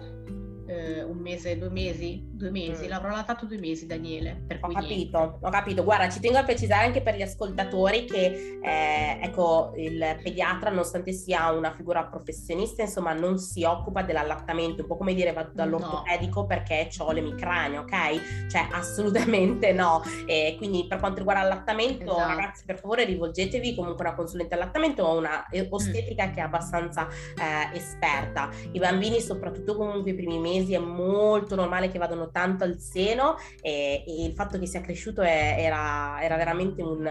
eh, 0.69 1.03
un 1.03 1.17
mese, 1.17 1.57
due 1.57 1.69
mesi, 1.69 2.23
due 2.31 2.51
mesi, 2.51 2.85
mm. 2.85 2.89
l'avrò 2.89 3.09
latato 3.09 3.47
due 3.47 3.57
mesi 3.57 3.87
Daniele. 3.87 4.45
ho 4.61 4.67
capito, 4.67 5.17
niente. 5.17 5.37
ho 5.41 5.49
capito. 5.49 5.83
Guarda, 5.83 6.09
ci 6.09 6.19
tengo 6.19 6.37
a 6.37 6.43
precisare 6.43 6.85
anche 6.85 7.01
per 7.01 7.15
gli 7.15 7.23
ascoltatori 7.23 8.05
che 8.05 8.59
eh, 8.61 9.19
ecco, 9.19 9.73
il 9.77 10.19
pediatra, 10.21 10.69
nonostante 10.69 11.11
sia 11.11 11.49
una 11.51 11.73
figura 11.73 12.05
professionista, 12.05 12.83
insomma, 12.83 13.13
non 13.13 13.39
si 13.39 13.63
occupa 13.63 14.03
dell'allattamento, 14.03 14.83
un 14.83 14.87
po' 14.87 14.97
come 14.97 15.15
dire 15.15 15.33
vado 15.33 15.49
dall'ortopedico 15.53 16.41
no. 16.41 16.45
perché 16.45 16.89
ho 16.99 17.11
l'emicrania, 17.11 17.79
ok? 17.79 18.47
Cioè, 18.47 18.67
assolutamente 18.71 19.73
no. 19.73 20.03
E 20.27 20.53
quindi 20.59 20.85
per 20.87 20.99
quanto 20.99 21.17
riguarda 21.17 21.41
l'allattamento, 21.41 22.11
esatto. 22.11 22.27
ragazzi, 22.27 22.63
per 22.65 22.77
favore 22.77 23.05
rivolgetevi 23.05 23.73
comunque 23.73 24.05
a 24.05 24.09
una 24.09 24.17
consulente 24.17 24.53
allattamento 24.53 25.03
o 25.03 25.17
una 25.17 25.47
ostetrica 25.69 26.27
mm. 26.27 26.33
che 26.33 26.39
è 26.39 26.43
abbastanza 26.43 27.07
eh, 27.07 27.75
esperta. 27.75 28.49
I 28.71 28.77
bambini, 28.77 29.19
soprattutto 29.19 29.75
comunque 29.75 30.11
i 30.11 30.13
primi 30.13 30.37
mesi, 30.37 30.57
mesi 30.59 30.73
è 30.73 30.79
molto 30.79 31.55
normale 31.55 31.89
che 31.89 31.97
vadano 31.97 32.29
tanto 32.29 32.63
al 32.63 32.77
seno 32.79 33.35
e, 33.61 34.03
e 34.05 34.25
il 34.25 34.33
fatto 34.33 34.59
che 34.59 34.67
sia 34.67 34.81
cresciuto 34.81 35.21
è, 35.21 35.55
era, 35.57 36.21
era, 36.21 36.35
veramente 36.35 36.81
un, 36.81 37.07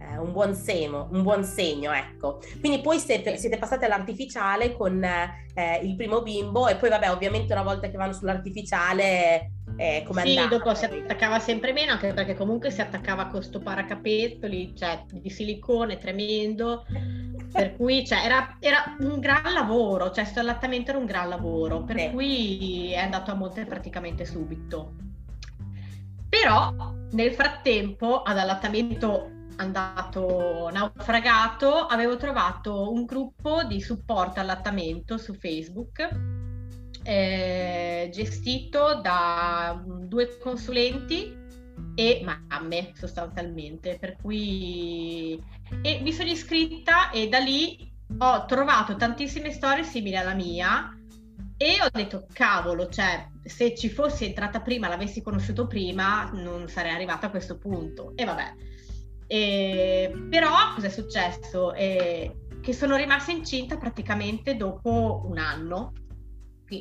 eh, 0.00 0.16
un, 0.16 0.32
buon 0.32 0.54
seno, 0.54 1.08
un 1.12 1.22
buon 1.22 1.44
segno, 1.44 1.92
ecco. 1.92 2.40
Quindi 2.58 2.80
poi 2.80 2.98
siete, 2.98 3.36
siete 3.36 3.58
passati 3.58 3.84
all'artificiale 3.84 4.72
con 4.72 5.02
eh, 5.04 5.80
il 5.82 5.94
primo 5.94 6.22
bimbo 6.22 6.68
e 6.68 6.76
poi 6.76 6.88
vabbè 6.88 7.10
ovviamente 7.10 7.52
una 7.52 7.62
volta 7.62 7.88
che 7.88 7.96
vanno 7.96 8.14
sull'artificiale 8.14 9.52
eh, 9.76 10.02
come 10.06 10.22
sì, 10.22 10.36
andata? 10.36 10.56
dopo 10.56 10.74
si 10.74 10.84
attaccava 10.84 11.38
sempre 11.38 11.72
meno 11.72 11.92
anche 11.92 12.12
perché 12.12 12.34
comunque 12.34 12.70
si 12.70 12.80
attaccava 12.80 13.24
con 13.24 13.32
questo 13.32 13.60
paracapezzoli, 13.60 14.74
cioè 14.74 15.04
di 15.10 15.30
silicone 15.30 15.98
tremendo 15.98 16.84
per 17.52 17.74
cui 17.76 18.06
cioè, 18.06 18.24
era, 18.24 18.56
era, 18.60 18.96
un 19.00 19.18
gran 19.18 19.52
lavoro, 19.52 20.06
cioè 20.06 20.22
questo 20.22 20.40
allattamento 20.40 20.90
era 20.90 20.98
un 20.98 21.06
gran 21.06 21.28
lavoro, 21.28 21.82
per 21.82 21.98
sì. 21.98 22.10
cui 22.10 22.92
è 22.92 22.98
andato 22.98 23.32
a 23.32 23.34
monte 23.34 23.64
praticamente 23.64 24.24
subito. 24.24 24.94
Però 26.28 26.72
nel 27.10 27.32
frattempo 27.32 28.22
ad 28.22 28.38
allattamento 28.38 29.39
andato 29.60 30.70
naufragato 30.72 31.86
avevo 31.86 32.16
trovato 32.16 32.90
un 32.90 33.04
gruppo 33.04 33.62
di 33.64 33.80
supporto 33.80 34.40
allattamento 34.40 35.18
su 35.18 35.34
Facebook 35.34 36.08
eh, 37.02 38.10
gestito 38.12 39.00
da 39.00 39.82
due 39.84 40.38
consulenti 40.38 41.36
e 41.94 42.22
mamme 42.24 42.92
sostanzialmente, 42.94 43.98
per 43.98 44.16
cui 44.20 45.42
e 45.82 46.00
mi 46.02 46.12
sono 46.12 46.30
iscritta 46.30 47.10
e 47.10 47.28
da 47.28 47.38
lì 47.38 47.90
ho 48.18 48.44
trovato 48.44 48.96
tantissime 48.96 49.52
storie 49.52 49.84
simili 49.84 50.16
alla 50.16 50.34
mia 50.34 50.94
e 51.56 51.76
ho 51.82 51.88
detto 51.92 52.26
cavolo, 52.32 52.88
cioè 52.88 53.28
se 53.42 53.74
ci 53.76 53.88
fossi 53.88 54.24
entrata 54.24 54.60
prima, 54.60 54.88
l'avessi 54.88 55.22
conosciuto 55.22 55.66
prima, 55.66 56.30
non 56.32 56.68
sarei 56.68 56.92
arrivata 56.92 57.26
a 57.26 57.30
questo 57.30 57.58
punto. 57.58 58.12
E 58.16 58.24
vabbè. 58.24 58.54
E, 59.32 60.12
però 60.28 60.74
cosa 60.74 60.88
è 60.88 60.90
successo? 60.90 61.72
E, 61.72 62.34
che 62.60 62.72
sono 62.72 62.96
rimasta 62.96 63.30
incinta 63.30 63.76
praticamente 63.76 64.56
dopo 64.56 65.22
un 65.24 65.38
anno 65.38 65.92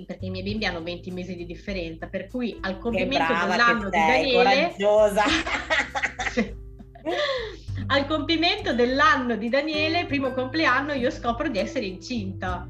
perché 0.06 0.26
i 0.26 0.30
miei 0.32 0.44
bimbi 0.44 0.66
hanno 0.66 0.82
20 0.84 1.12
mesi 1.12 1.36
di 1.36 1.46
differenza, 1.46 2.08
per 2.08 2.28
cui 2.28 2.58
al 2.62 2.78
compimento 2.80 3.34
dell'anno 3.34 3.90
sei, 3.92 4.24
di 4.24 4.32
Daniele... 4.36 4.76
Al 7.88 8.06
compimento 8.06 8.74
dell'anno 8.74 9.36
di 9.36 9.50
Daniele, 9.50 10.06
primo 10.06 10.32
compleanno, 10.34 10.94
io 10.94 11.10
scopro 11.10 11.48
di 11.50 11.58
essere 11.58 11.86
incinta. 11.86 12.68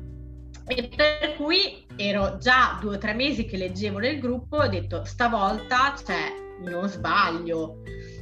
E 0.65 0.89
per 0.95 1.35
cui 1.35 1.85
ero 1.97 2.37
già 2.37 2.77
due 2.79 2.95
o 2.95 2.97
tre 2.97 3.13
mesi 3.13 3.43
che 3.45 3.57
leggevo 3.57 3.97
nel 3.97 4.19
gruppo 4.19 4.61
e 4.61 4.65
ho 4.65 4.69
detto 4.69 5.03
stavolta, 5.03 5.93
cioè, 6.05 6.48
non 6.61 6.87
sbaglio 6.87 7.81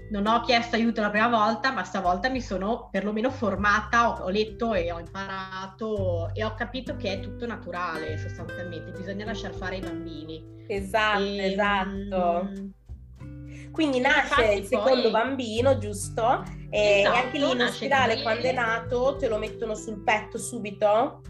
non 0.10 0.26
ho 0.26 0.42
chiesto 0.42 0.76
aiuto 0.76 1.02
la 1.02 1.10
prima 1.10 1.28
volta, 1.28 1.72
ma 1.72 1.84
stavolta 1.84 2.30
mi 2.30 2.42
sono 2.42 2.88
perlomeno 2.92 3.30
formata, 3.30 4.10
ho, 4.10 4.24
ho, 4.24 4.30
letto 4.30 4.74
e 4.74 4.92
ho 4.92 5.00
imparato 5.00 6.34
e 6.34 6.44
ho 6.44 6.54
capito 6.54 6.96
che 6.96 7.14
è 7.14 7.20
tutto 7.20 7.46
naturale 7.46 8.18
sostanzialmente, 8.18 8.92
bisogna 8.92 9.26
lasciar 9.26 9.54
fare 9.54 9.78
i 9.78 9.82
bambini. 9.82 10.64
Esatto, 10.68 11.20
e, 11.20 11.52
esatto. 11.52 12.44
Mh, 12.44 13.72
quindi 13.72 14.00
nasce 14.00 14.54
il 14.54 14.66
secondo 14.66 15.04
poi... 15.04 15.12
bambino, 15.12 15.78
giusto? 15.78 16.44
E, 16.70 17.02
esatto, 17.02 17.16
e 17.16 17.20
anche 17.20 17.38
lì 17.38 17.52
in 17.52 17.62
ospedale 17.62 18.22
quando 18.22 18.44
è 18.44 18.54
nato 18.54 19.18
te 19.20 19.28
lo 19.28 19.38
mettono 19.38 19.76
sul 19.76 20.04
petto 20.04 20.38
subito? 20.38 21.22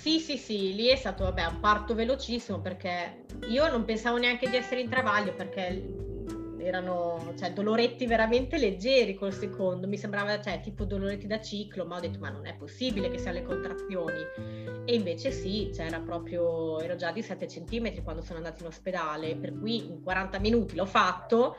Sì, 0.00 0.18
sì, 0.18 0.38
sì, 0.38 0.74
lì 0.74 0.86
è 0.86 0.96
stato 0.96 1.24
vabbè, 1.24 1.44
un 1.44 1.60
parto 1.60 1.94
velocissimo 1.94 2.58
perché 2.58 3.26
io 3.50 3.68
non 3.68 3.84
pensavo 3.84 4.16
neanche 4.16 4.48
di 4.48 4.56
essere 4.56 4.80
in 4.80 4.88
travaglio 4.88 5.34
perché 5.34 5.82
erano 6.58 7.34
cioè, 7.38 7.52
doloretti 7.52 8.06
veramente 8.06 8.56
leggeri 8.56 9.14
col 9.14 9.34
secondo, 9.34 9.86
mi 9.86 9.98
sembrava 9.98 10.40
cioè, 10.40 10.60
tipo 10.60 10.86
doloretti 10.86 11.26
da 11.26 11.42
ciclo, 11.42 11.84
ma 11.84 11.96
ho 11.96 12.00
detto 12.00 12.18
ma 12.18 12.30
non 12.30 12.46
è 12.46 12.54
possibile 12.54 13.10
che 13.10 13.18
siano 13.18 13.40
le 13.40 13.44
contrazioni. 13.44 14.22
E 14.86 14.94
invece 14.94 15.32
sì, 15.32 15.70
cioè, 15.74 15.84
era 15.84 16.00
proprio, 16.00 16.80
ero 16.80 16.96
già 16.96 17.12
di 17.12 17.20
7 17.20 17.44
cm 17.44 18.02
quando 18.02 18.22
sono 18.22 18.38
andata 18.38 18.62
in 18.62 18.68
ospedale, 18.68 19.36
per 19.36 19.52
cui 19.52 19.86
in 19.86 20.02
40 20.02 20.38
minuti 20.38 20.76
l'ho 20.76 20.86
fatto 20.86 21.56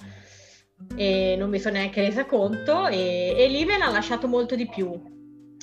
e 0.95 1.35
non 1.37 1.51
mi 1.51 1.59
sono 1.59 1.75
neanche 1.75 2.01
resa 2.01 2.25
conto 2.25 2.87
e, 2.87 3.35
e 3.37 3.47
lì 3.49 3.65
me 3.65 3.77
l'ha 3.77 3.91
lasciato 3.91 4.27
molto 4.27 4.55
di 4.55 4.67
più 4.67 5.19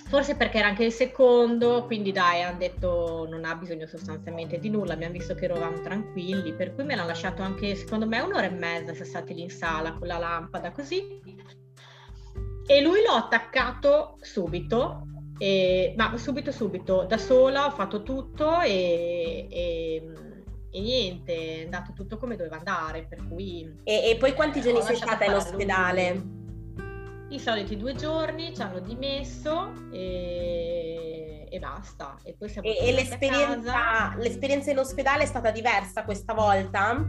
forse 0.08 0.36
perché 0.36 0.58
era 0.58 0.68
anche 0.68 0.84
il 0.84 0.92
secondo, 0.92 1.84
quindi 1.84 2.12
dai, 2.12 2.42
hanno 2.42 2.56
detto 2.56 3.26
non 3.28 3.44
ha 3.44 3.54
bisogno 3.54 3.86
sostanzialmente 3.86 4.58
di 4.58 4.70
nulla, 4.70 4.94
abbiamo 4.94 5.12
visto 5.12 5.34
che 5.34 5.44
eravamo 5.44 5.80
tranquilli, 5.82 6.54
per 6.54 6.74
cui 6.74 6.84
me 6.84 6.94
l'ha 6.94 7.04
lasciato 7.04 7.42
anche, 7.42 7.74
secondo 7.74 8.06
me, 8.06 8.20
un'ora 8.20 8.46
e 8.46 8.50
mezza, 8.50 8.94
se 8.94 9.04
stati 9.04 9.34
lì 9.34 9.42
in 9.42 9.50
sala 9.50 9.92
con 9.92 10.06
la 10.06 10.16
lampada 10.16 10.72
così. 10.72 11.20
E 12.66 12.80
lui 12.80 13.02
l'ho 13.06 13.12
attaccato 13.12 14.16
subito, 14.20 15.02
e, 15.38 15.92
ma 15.96 16.16
subito 16.16 16.52
subito, 16.52 17.04
da 17.04 17.18
sola 17.18 17.66
ho 17.66 17.70
fatto 17.70 18.02
tutto 18.02 18.60
e, 18.60 19.46
e, 19.50 20.12
e, 20.70 20.80
niente, 20.80 21.34
è 21.34 21.64
andato 21.64 21.92
tutto 21.92 22.16
come 22.16 22.36
doveva 22.36 22.56
andare, 22.56 23.06
per 23.06 23.26
cui... 23.28 23.78
E, 23.84 24.16
poi 24.18 24.32
quanti 24.32 24.62
giorni 24.62 24.80
sei 24.80 24.96
stata 24.96 25.26
in 25.26 25.34
ospedale? 25.34 26.36
I 27.30 27.38
soliti 27.38 27.76
due 27.76 27.94
giorni 27.94 28.54
ci 28.54 28.62
hanno 28.62 28.80
dimesso 28.80 29.72
e, 29.92 31.46
e 31.50 31.58
basta. 31.58 32.18
E, 32.22 32.34
poi 32.38 32.48
siamo 32.48 32.68
e, 32.68 32.76
e 32.80 32.92
l'esperienza, 32.92 34.14
l'esperienza 34.16 34.70
in 34.70 34.78
ospedale 34.78 35.24
è 35.24 35.26
stata 35.26 35.50
diversa 35.50 36.04
questa 36.04 36.32
volta? 36.32 37.04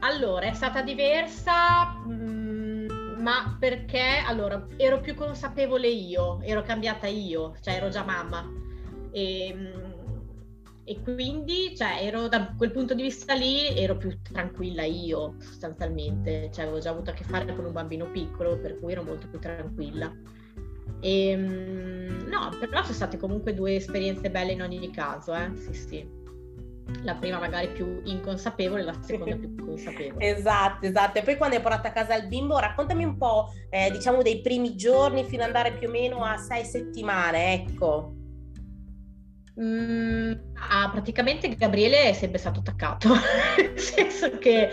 Allora, 0.00 0.46
è 0.46 0.52
stata 0.52 0.82
diversa, 0.82 1.94
mm, 2.06 3.20
ma 3.20 3.56
perché 3.58 4.22
allora 4.24 4.66
ero 4.76 5.00
più 5.00 5.14
consapevole 5.14 5.88
io, 5.88 6.40
ero 6.42 6.62
cambiata 6.62 7.06
io, 7.06 7.54
cioè 7.60 7.74
ero 7.74 7.88
già 7.88 8.04
mamma. 8.04 8.44
E, 9.12 9.54
mh, 9.54 9.86
mm, 9.86 9.87
e 10.88 11.02
quindi 11.02 11.76
cioè, 11.76 11.98
ero 12.00 12.28
da 12.28 12.54
quel 12.56 12.70
punto 12.70 12.94
di 12.94 13.02
vista 13.02 13.34
lì 13.34 13.76
ero 13.76 13.98
più 13.98 14.22
tranquilla 14.22 14.84
io 14.84 15.34
sostanzialmente, 15.38 16.50
cioè, 16.50 16.64
avevo 16.64 16.78
già 16.78 16.88
avuto 16.88 17.10
a 17.10 17.12
che 17.12 17.24
fare 17.24 17.54
con 17.54 17.66
un 17.66 17.72
bambino 17.72 18.10
piccolo 18.10 18.58
per 18.58 18.78
cui 18.80 18.92
ero 18.92 19.02
molto 19.02 19.28
più 19.28 19.38
tranquilla. 19.38 20.10
E, 21.00 21.28
ehm, 21.28 22.26
no, 22.28 22.56
però 22.58 22.82
sono 22.82 22.94
state 22.94 23.18
comunque 23.18 23.52
due 23.52 23.74
esperienze 23.74 24.30
belle 24.30 24.52
in 24.52 24.62
ogni 24.62 24.90
caso, 24.90 25.34
eh? 25.34 25.50
sì 25.56 25.74
sì. 25.74 26.08
la 27.02 27.14
prima 27.16 27.38
magari 27.38 27.68
più 27.68 28.00
inconsapevole, 28.04 28.82
la 28.82 28.98
seconda 29.02 29.36
più 29.36 29.54
consapevole. 29.56 30.24
esatto, 30.24 30.86
esatto. 30.86 31.18
E 31.18 31.22
poi 31.22 31.36
quando 31.36 31.56
hai 31.56 31.62
portato 31.62 31.88
a 31.88 31.90
casa 31.90 32.14
il 32.14 32.28
bimbo, 32.28 32.58
raccontami 32.58 33.04
un 33.04 33.18
po', 33.18 33.52
eh, 33.68 33.90
diciamo, 33.90 34.22
dei 34.22 34.40
primi 34.40 34.74
giorni 34.74 35.22
fino 35.24 35.42
ad 35.42 35.48
andare 35.48 35.74
più 35.74 35.88
o 35.88 35.90
meno 35.90 36.24
a 36.24 36.38
sei 36.38 36.64
settimane, 36.64 37.52
ecco. 37.52 38.14
Mm, 39.60 40.32
ah, 40.84 40.90
praticamente 40.90 41.48
Gabriele 41.54 42.10
è 42.10 42.12
sempre 42.12 42.38
stato 42.38 42.60
attaccato, 42.60 43.08
nel 43.56 43.78
senso 43.78 44.38
che 44.38 44.70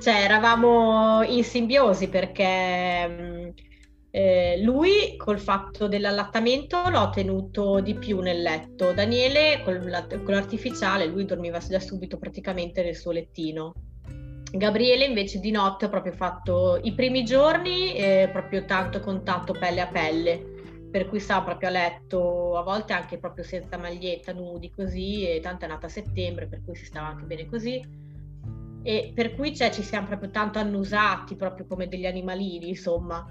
cioè, 0.00 0.14
eravamo 0.14 1.22
in 1.22 1.44
simbiosi 1.44 2.08
perché 2.08 3.08
mm, 3.08 3.48
eh, 4.10 4.60
lui 4.62 5.16
col 5.16 5.38
fatto 5.38 5.88
dell'allattamento 5.88 6.82
l'ho 6.88 7.10
tenuto 7.10 7.80
di 7.80 7.94
più 7.94 8.20
nel 8.20 8.42
letto, 8.42 8.92
Daniele 8.92 9.60
con, 9.64 9.80
l'artificiale 10.26 11.06
lui 11.06 11.24
dormiva 11.24 11.58
da 11.68 11.80
subito 11.80 12.18
praticamente 12.18 12.82
nel 12.82 12.96
suo 12.96 13.12
lettino. 13.12 13.72
Gabriele 14.52 15.04
invece 15.04 15.40
di 15.40 15.50
notte 15.50 15.86
ho 15.86 15.88
proprio 15.88 16.12
fatto 16.12 16.78
i 16.80 16.92
primi 16.92 17.24
giorni 17.24 17.94
eh, 17.96 18.28
proprio 18.30 18.64
tanto 18.64 19.00
contatto 19.00 19.52
pelle 19.52 19.80
a 19.80 19.88
pelle 19.88 20.53
per 20.94 21.08
cui 21.08 21.18
stava 21.18 21.44
proprio 21.44 21.70
a 21.70 21.72
letto, 21.72 22.56
a 22.56 22.62
volte 22.62 22.92
anche 22.92 23.18
proprio 23.18 23.42
senza 23.42 23.76
maglietta, 23.76 24.32
nudi 24.32 24.70
così, 24.70 25.28
e 25.28 25.40
tanto 25.40 25.64
è 25.64 25.68
nata 25.68 25.86
a 25.86 25.88
settembre, 25.88 26.46
per 26.46 26.62
cui 26.64 26.76
si 26.76 26.84
stava 26.84 27.08
anche 27.08 27.24
bene 27.24 27.46
così. 27.46 27.84
E 28.84 29.10
per 29.12 29.34
cui 29.34 29.56
cioè, 29.56 29.72
ci 29.72 29.82
siamo 29.82 30.06
proprio 30.06 30.30
tanto 30.30 30.60
annusati, 30.60 31.34
proprio 31.34 31.66
come 31.66 31.88
degli 31.88 32.06
animalini, 32.06 32.68
insomma. 32.68 33.26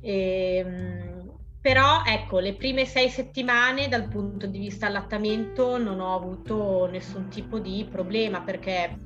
E, 0.00 0.56
ehm, 0.56 1.32
però 1.60 2.02
ecco, 2.04 2.40
le 2.40 2.54
prime 2.54 2.84
sei 2.84 3.08
settimane 3.10 3.86
dal 3.86 4.08
punto 4.08 4.48
di 4.48 4.58
vista 4.58 4.88
allattamento 4.88 5.78
non 5.78 6.00
ho 6.00 6.16
avuto 6.16 6.86
nessun 6.86 7.28
tipo 7.28 7.60
di 7.60 7.86
problema 7.88 8.42
perché 8.42 8.98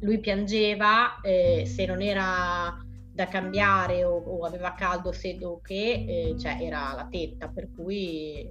lui 0.00 0.20
piangeva, 0.20 1.18
eh, 1.22 1.64
se 1.64 1.86
non 1.86 2.02
era 2.02 2.85
da 3.16 3.26
cambiare 3.26 4.04
o, 4.04 4.14
o 4.14 4.44
aveva 4.44 4.74
caldo, 4.74 5.10
freddo 5.10 5.52
o 5.52 5.60
che, 5.60 6.04
eh, 6.06 6.36
cioè 6.38 6.58
era 6.60 6.92
la 6.94 7.08
tetta, 7.10 7.48
per 7.48 7.70
cui 7.74 8.46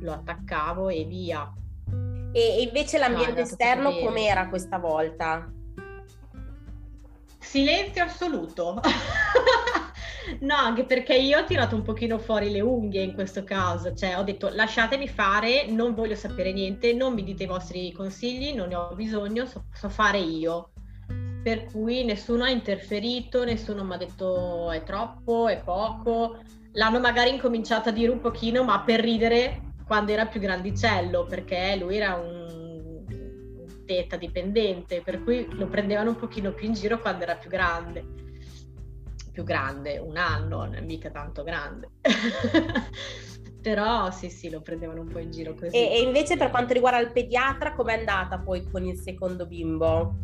lo 0.00 0.12
attaccavo 0.12 0.88
e 0.88 1.04
via. 1.04 1.52
E 2.32 2.62
invece 2.62 2.98
l'ambiente 2.98 3.40
no, 3.40 3.46
esterno 3.46 3.98
com'era 3.98 4.48
questa 4.48 4.78
volta? 4.78 5.52
Silenzio 7.40 8.04
assoluto. 8.04 8.80
no, 10.40 10.54
anche 10.54 10.84
perché 10.84 11.16
io 11.16 11.40
ho 11.40 11.44
tirato 11.44 11.74
un 11.74 11.82
pochino 11.82 12.18
fuori 12.18 12.50
le 12.50 12.60
unghie 12.60 13.02
in 13.02 13.14
questo 13.14 13.42
caso, 13.42 13.94
cioè 13.94 14.16
ho 14.16 14.22
detto 14.22 14.48
lasciatemi 14.52 15.08
fare, 15.08 15.66
non 15.66 15.94
voglio 15.94 16.14
sapere 16.14 16.52
niente, 16.52 16.92
non 16.92 17.14
mi 17.14 17.24
dite 17.24 17.42
i 17.42 17.46
vostri 17.46 17.90
consigli, 17.90 18.54
non 18.54 18.68
ne 18.68 18.76
ho 18.76 18.94
bisogno, 18.94 19.44
so, 19.44 19.64
so 19.72 19.88
fare 19.88 20.18
io 20.18 20.70
per 21.42 21.64
cui 21.64 22.04
nessuno 22.04 22.44
ha 22.44 22.50
interferito, 22.50 23.44
nessuno 23.44 23.84
mi 23.84 23.94
ha 23.94 23.96
detto 23.96 24.70
è 24.70 24.82
troppo, 24.82 25.48
è 25.48 25.60
poco. 25.62 26.38
L'hanno 26.72 27.00
magari 27.00 27.30
incominciato 27.30 27.88
a 27.88 27.92
dire 27.92 28.10
un 28.10 28.20
pochino, 28.20 28.64
ma 28.64 28.80
per 28.80 29.00
ridere 29.00 29.62
quando 29.86 30.12
era 30.12 30.26
più 30.26 30.40
grandicello, 30.40 31.24
perché 31.24 31.76
lui 31.76 31.96
era 31.96 32.14
un, 32.14 32.38
teta 33.88 34.16
dipendente, 34.18 35.00
per 35.00 35.24
cui 35.24 35.48
lo 35.52 35.66
prendevano 35.66 36.10
un 36.10 36.16
pochino 36.16 36.52
più 36.52 36.66
in 36.66 36.74
giro 36.74 37.00
quando 37.00 37.22
era 37.24 37.36
più 37.36 37.48
grande. 37.48 38.04
Più 39.32 39.42
grande, 39.44 39.96
un 39.96 40.18
anno, 40.18 40.58
non 40.58 40.74
è 40.74 40.80
mica 40.82 41.10
tanto 41.10 41.42
grande. 41.42 41.88
Però 43.62 44.10
sì, 44.10 44.28
sì, 44.28 44.50
lo 44.50 44.60
prendevano 44.60 45.00
un 45.00 45.08
po' 45.08 45.18
in 45.18 45.30
giro 45.30 45.54
così. 45.54 45.74
E, 45.74 45.94
e 45.94 46.02
invece 46.02 46.36
per 46.36 46.50
quanto 46.50 46.74
riguarda 46.74 47.00
il 47.00 47.12
pediatra, 47.12 47.72
com'è 47.74 47.98
andata 47.98 48.38
poi 48.38 48.68
con 48.70 48.84
il 48.84 48.98
secondo 48.98 49.46
bimbo? 49.46 50.14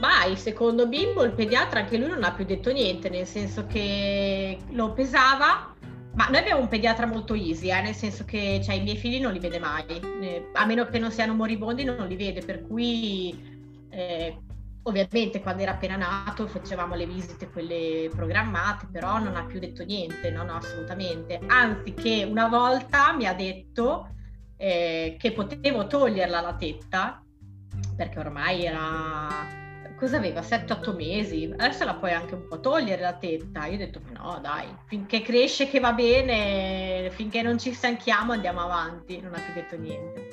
Ma 0.00 0.24
il 0.24 0.36
secondo 0.36 0.88
bimbo, 0.88 1.22
il 1.22 1.32
pediatra, 1.32 1.80
anche 1.80 1.96
lui 1.96 2.08
non 2.08 2.24
ha 2.24 2.32
più 2.32 2.44
detto 2.44 2.72
niente, 2.72 3.08
nel 3.08 3.26
senso 3.26 3.66
che 3.66 4.58
lo 4.70 4.92
pesava, 4.92 5.74
ma 6.14 6.26
noi 6.26 6.38
abbiamo 6.38 6.60
un 6.60 6.68
pediatra 6.68 7.06
molto 7.06 7.34
easy, 7.34 7.70
eh, 7.70 7.80
nel 7.80 7.94
senso 7.94 8.24
che 8.24 8.60
cioè, 8.62 8.74
i 8.74 8.82
miei 8.82 8.96
figli 8.96 9.20
non 9.20 9.32
li 9.32 9.38
vede 9.38 9.58
mai, 9.58 9.84
eh, 10.20 10.50
a 10.52 10.66
meno 10.66 10.86
che 10.86 10.98
non 10.98 11.10
siano 11.10 11.34
moribondi 11.34 11.84
non 11.84 12.06
li 12.06 12.16
vede, 12.16 12.42
per 12.42 12.66
cui 12.66 13.60
eh, 13.90 14.36
ovviamente 14.82 15.40
quando 15.40 15.62
era 15.62 15.72
appena 15.72 15.96
nato 15.96 16.46
facevamo 16.46 16.94
le 16.94 17.06
visite, 17.06 17.50
quelle 17.50 18.10
programmate, 18.14 18.88
però 18.90 19.18
non 19.18 19.36
ha 19.36 19.44
più 19.44 19.58
detto 19.58 19.84
niente, 19.84 20.30
no, 20.30 20.42
no, 20.42 20.56
assolutamente. 20.56 21.40
Anzi 21.46 21.94
che 21.94 22.26
una 22.28 22.48
volta 22.48 23.14
mi 23.14 23.26
ha 23.26 23.34
detto 23.34 24.08
eh, 24.56 25.16
che 25.18 25.32
potevo 25.32 25.86
toglierla 25.86 26.40
la 26.40 26.54
tetta, 26.54 27.22
perché 27.96 28.18
ormai 28.18 28.64
era 28.64 29.60
cosa 30.02 30.16
aveva? 30.16 30.40
7-8 30.40 30.96
mesi, 30.96 31.54
adesso 31.56 31.84
la 31.84 31.94
puoi 31.94 32.10
anche 32.10 32.34
un 32.34 32.48
po' 32.48 32.58
togliere 32.58 33.00
la 33.00 33.12
tetta. 33.12 33.66
Io 33.66 33.74
ho 33.74 33.78
detto 33.78 34.00
no 34.14 34.40
dai, 34.42 34.66
finché 34.86 35.22
cresce 35.22 35.68
che 35.68 35.78
va 35.78 35.92
bene, 35.92 37.08
finché 37.12 37.40
non 37.40 37.56
ci 37.56 37.72
stanchiamo 37.72 38.32
andiamo 38.32 38.62
avanti, 38.62 39.20
non 39.20 39.32
ha 39.32 39.38
più 39.38 39.54
detto 39.54 39.76
niente. 39.76 40.28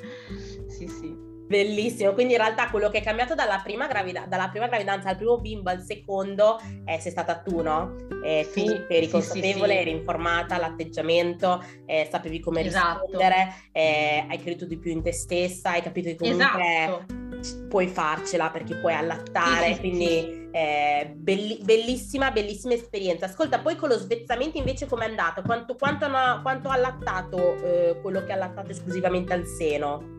Sì, 0.66 0.88
sì. 0.88 1.28
Bellissimo, 1.46 2.12
quindi 2.14 2.32
in 2.34 2.40
realtà 2.40 2.68
quello 2.68 2.90
che 2.90 2.98
è 2.98 3.02
cambiato 3.02 3.36
dalla 3.36 3.60
prima, 3.62 3.86
gravida- 3.86 4.26
dalla 4.26 4.48
prima 4.48 4.66
gravidanza 4.66 5.08
al 5.08 5.16
primo 5.16 5.38
bimbo 5.38 5.70
al 5.70 5.82
secondo 5.82 6.60
eh, 6.84 6.98
sei 6.98 7.10
stata 7.12 7.38
tu, 7.38 7.60
no? 7.60 7.94
Eh, 8.24 8.48
sì, 8.50 8.64
tu 8.64 8.72
eri 8.88 9.06
sì, 9.06 9.10
consapevole, 9.12 9.72
sì, 9.74 9.78
eri 9.78 9.90
informata, 9.90 10.58
l'atteggiamento, 10.58 11.64
eh, 11.86 12.08
sapevi 12.10 12.40
come 12.40 12.64
esatto. 12.64 13.02
rispondere, 13.02 13.54
eh, 13.70 14.26
hai 14.28 14.38
creduto 14.38 14.64
di 14.66 14.78
più 14.78 14.90
in 14.90 15.02
te 15.02 15.12
stessa, 15.12 15.70
hai 15.70 15.82
capito 15.82 16.08
che 16.08 16.16
comunque 16.16 16.44
esatto 16.44 17.19
puoi 17.68 17.88
farcela 17.88 18.50
perché 18.50 18.76
puoi 18.76 18.94
allattare, 18.94 19.78
quindi. 19.78 20.38
Eh, 20.52 21.14
belli- 21.16 21.60
bellissima, 21.62 22.32
bellissima 22.32 22.74
esperienza. 22.74 23.26
Ascolta, 23.26 23.60
poi 23.60 23.76
con 23.76 23.88
lo 23.88 23.96
svezzamento 23.96 24.58
invece 24.58 24.86
com'è 24.86 25.04
andato? 25.04 25.42
Quanto, 25.42 25.76
quanto, 25.76 26.06
ha, 26.06 26.40
quanto 26.42 26.68
ha 26.68 26.74
allattato 26.74 27.54
eh, 27.62 28.00
quello 28.02 28.24
che 28.24 28.32
ha 28.32 28.34
allattato 28.34 28.70
esclusivamente 28.70 29.32
al 29.32 29.46
seno? 29.46 30.18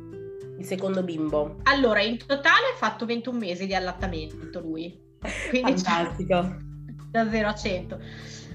Il 0.58 0.66
secondo 0.66 1.04
bimbo? 1.04 1.58
Allora, 1.64 2.02
in 2.02 2.18
totale 2.18 2.68
ha 2.74 2.78
fatto 2.78 3.06
21 3.06 3.38
mesi 3.38 3.66
di 3.66 3.76
allattamento 3.76 4.60
lui. 4.60 4.98
Quindi 5.50 5.82
Fantastico. 5.82 6.70
Da 7.12 7.30
0 7.30 7.48
a 7.50 7.54
100. 7.54 8.00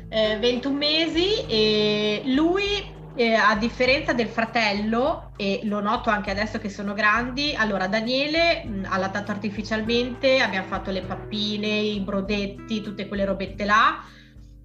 Eh, 0.09 0.39
21 0.39 0.75
mesi 0.75 1.45
e 1.47 2.23
lui 2.25 2.76
eh, 3.17 3.35
a 3.35 3.57
differenza 3.57 4.13
del 4.13 4.29
fratello, 4.29 5.33
e 5.37 5.61
lo 5.65 5.81
noto 5.81 6.11
anche 6.11 6.31
adesso 6.31 6.59
che 6.59 6.69
sono 6.69 6.93
grandi, 6.95 7.55
allora 7.55 7.87
Daniele 7.87 8.65
mh, 8.65 8.85
ha 8.85 8.95
allattato 8.95 9.31
artificialmente, 9.31 10.41
abbiamo 10.41 10.67
fatto 10.67 10.91
le 10.91 11.03
pappine, 11.03 11.67
i 11.67 12.01
brodetti, 12.01 12.83
tutte 12.83 13.09
quelle 13.09 13.25
robette 13.25 13.65
là, 13.65 14.05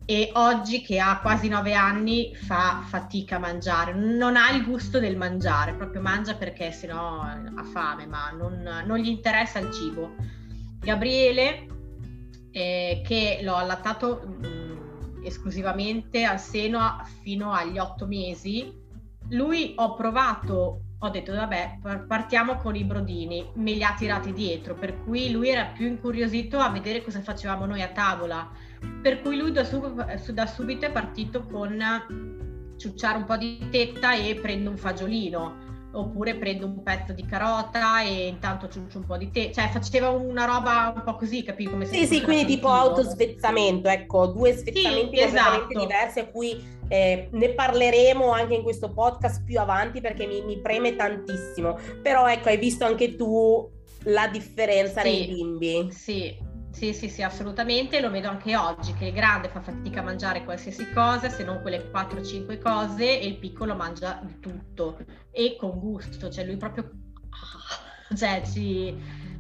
e 0.06 0.30
oggi 0.34 0.82
che 0.82 1.00
ha 1.00 1.20
quasi 1.22 1.48
nove 1.48 1.74
anni 1.74 2.36
fa 2.36 2.84
fatica 2.86 3.38
a 3.38 3.40
mangiare, 3.40 3.94
non 3.94 4.36
ha 4.36 4.52
il 4.52 4.66
gusto 4.66 5.00
del 5.00 5.16
mangiare, 5.16 5.74
proprio 5.74 6.02
mangia 6.02 6.36
perché 6.36 6.72
sennò 6.72 7.22
ha 7.22 7.64
fame, 7.72 8.06
ma 8.06 8.32
non, 8.32 8.84
non 8.86 8.98
gli 8.98 9.08
interessa 9.08 9.60
il 9.60 9.72
cibo. 9.72 10.16
Gabriele, 10.80 11.68
eh, 12.52 13.02
che 13.06 13.40
l'ho 13.42 13.56
allattato... 13.56 14.61
Esclusivamente 15.24 16.24
al 16.24 16.40
seno 16.40 16.80
fino 17.22 17.52
agli 17.52 17.78
otto 17.78 18.08
mesi. 18.08 18.80
Lui 19.30 19.74
ho 19.78 19.94
provato, 19.96 20.82
ho 21.00 21.10
detto 21.10 21.34
vabbè 21.34 21.80
partiamo 22.08 22.58
con 22.58 22.76
i 22.76 22.84
brodini, 22.84 23.50
me 23.56 23.74
li 23.74 23.84
ha 23.84 23.94
tirati 23.94 24.34
dietro, 24.34 24.74
per 24.74 25.04
cui 25.04 25.32
lui 25.32 25.50
era 25.50 25.66
più 25.68 25.88
incuriosito 25.88 26.60
a 26.60 26.70
vedere 26.70 27.04
cosa 27.04 27.22
facevamo 27.22 27.66
noi 27.66 27.82
a 27.82 27.90
tavola, 27.90 28.50
per 29.02 29.22
cui 29.22 29.38
lui 29.38 29.52
da, 29.52 29.64
sub- 29.64 30.32
da 30.32 30.46
subito 30.46 30.86
è 30.86 30.92
partito 30.92 31.46
con 31.46 31.80
ciucciare 32.78 33.18
un 33.18 33.26
po' 33.26 33.38
di 33.38 33.70
tetta 33.70 34.16
e 34.16 34.36
prendo 34.36 34.70
un 34.70 34.78
fagiolino 34.78 35.71
oppure 35.94 36.36
prendo 36.36 36.66
un 36.66 36.82
pezzo 36.84 37.14
di 37.14 37.26
carota 37.26 38.02
e 38.02 38.28
intanto 38.28 38.68
ciuccio 38.70 39.00
un 39.00 39.06
po' 39.06 39.18
di 39.18 39.30
tè, 39.30 39.52
cioè 39.52 39.70
faceva 39.70 40.10
una 40.10 40.46
roba 40.46 40.94
un 40.96 41.04
po' 41.04 41.16
così, 41.16 41.44
capi 41.44 41.66
come 41.66 41.86
Sì, 41.86 42.06
sì, 42.06 42.22
quindi 42.22 42.46
tipo 42.46 42.70
autosvezzamento, 42.70 43.90
ecco, 43.90 44.28
due 44.28 44.54
svezzamenti 44.54 45.18
sì, 45.18 45.24
esatto. 45.24 45.80
diversi 45.80 46.20
a 46.20 46.28
cui 46.28 46.80
eh, 46.88 47.30
ne 47.32 47.50
parleremo 47.54 48.32
anche 48.32 48.56
in 48.56 48.64
questo 48.64 48.92
podcast 48.92 49.44
più 49.44 49.60
avanti 49.60 50.02
perché 50.02 50.26
mi, 50.26 50.42
mi, 50.44 50.60
preme 50.60 50.96
tantissimo, 50.96 51.78
però 52.02 52.28
ecco, 52.28 52.50
hai 52.50 52.58
visto 52.58 52.86
anche 52.86 53.16
tu 53.16 53.70
la 54.06 54.28
differenza 54.28 55.02
sì, 55.02 55.10
nei 55.10 55.28
bimbi. 55.28 55.92
Sì, 55.92 56.36
sì, 56.72 56.94
sì, 56.94 57.10
sì, 57.10 57.22
assolutamente, 57.22 58.00
lo 58.02 58.10
vedo 58.10 58.30
anche 58.30 58.56
oggi 58.56 58.94
che 58.94 59.06
il 59.06 59.14
grande 59.14 59.50
fa 59.50 59.62
fatica 59.62 60.00
a 60.00 60.04
mangiare 60.04 60.44
qualsiasi 60.44 60.90
cosa, 60.92 61.30
se 61.30 61.44
non 61.44 61.62
quelle 61.62 61.90
4-5 61.92 62.58
cose, 62.60 63.20
e 63.20 63.28
il 63.28 63.38
piccolo 63.38 63.76
mangia 63.76 64.20
di 64.24 64.40
tutto 64.40 64.98
e 65.32 65.56
con 65.60 65.80
gusto, 65.80 66.30
cioè 66.30 66.46
lui 66.46 66.58
proprio 66.58 66.90
cioè, 68.16 68.42
ci, 68.46 68.96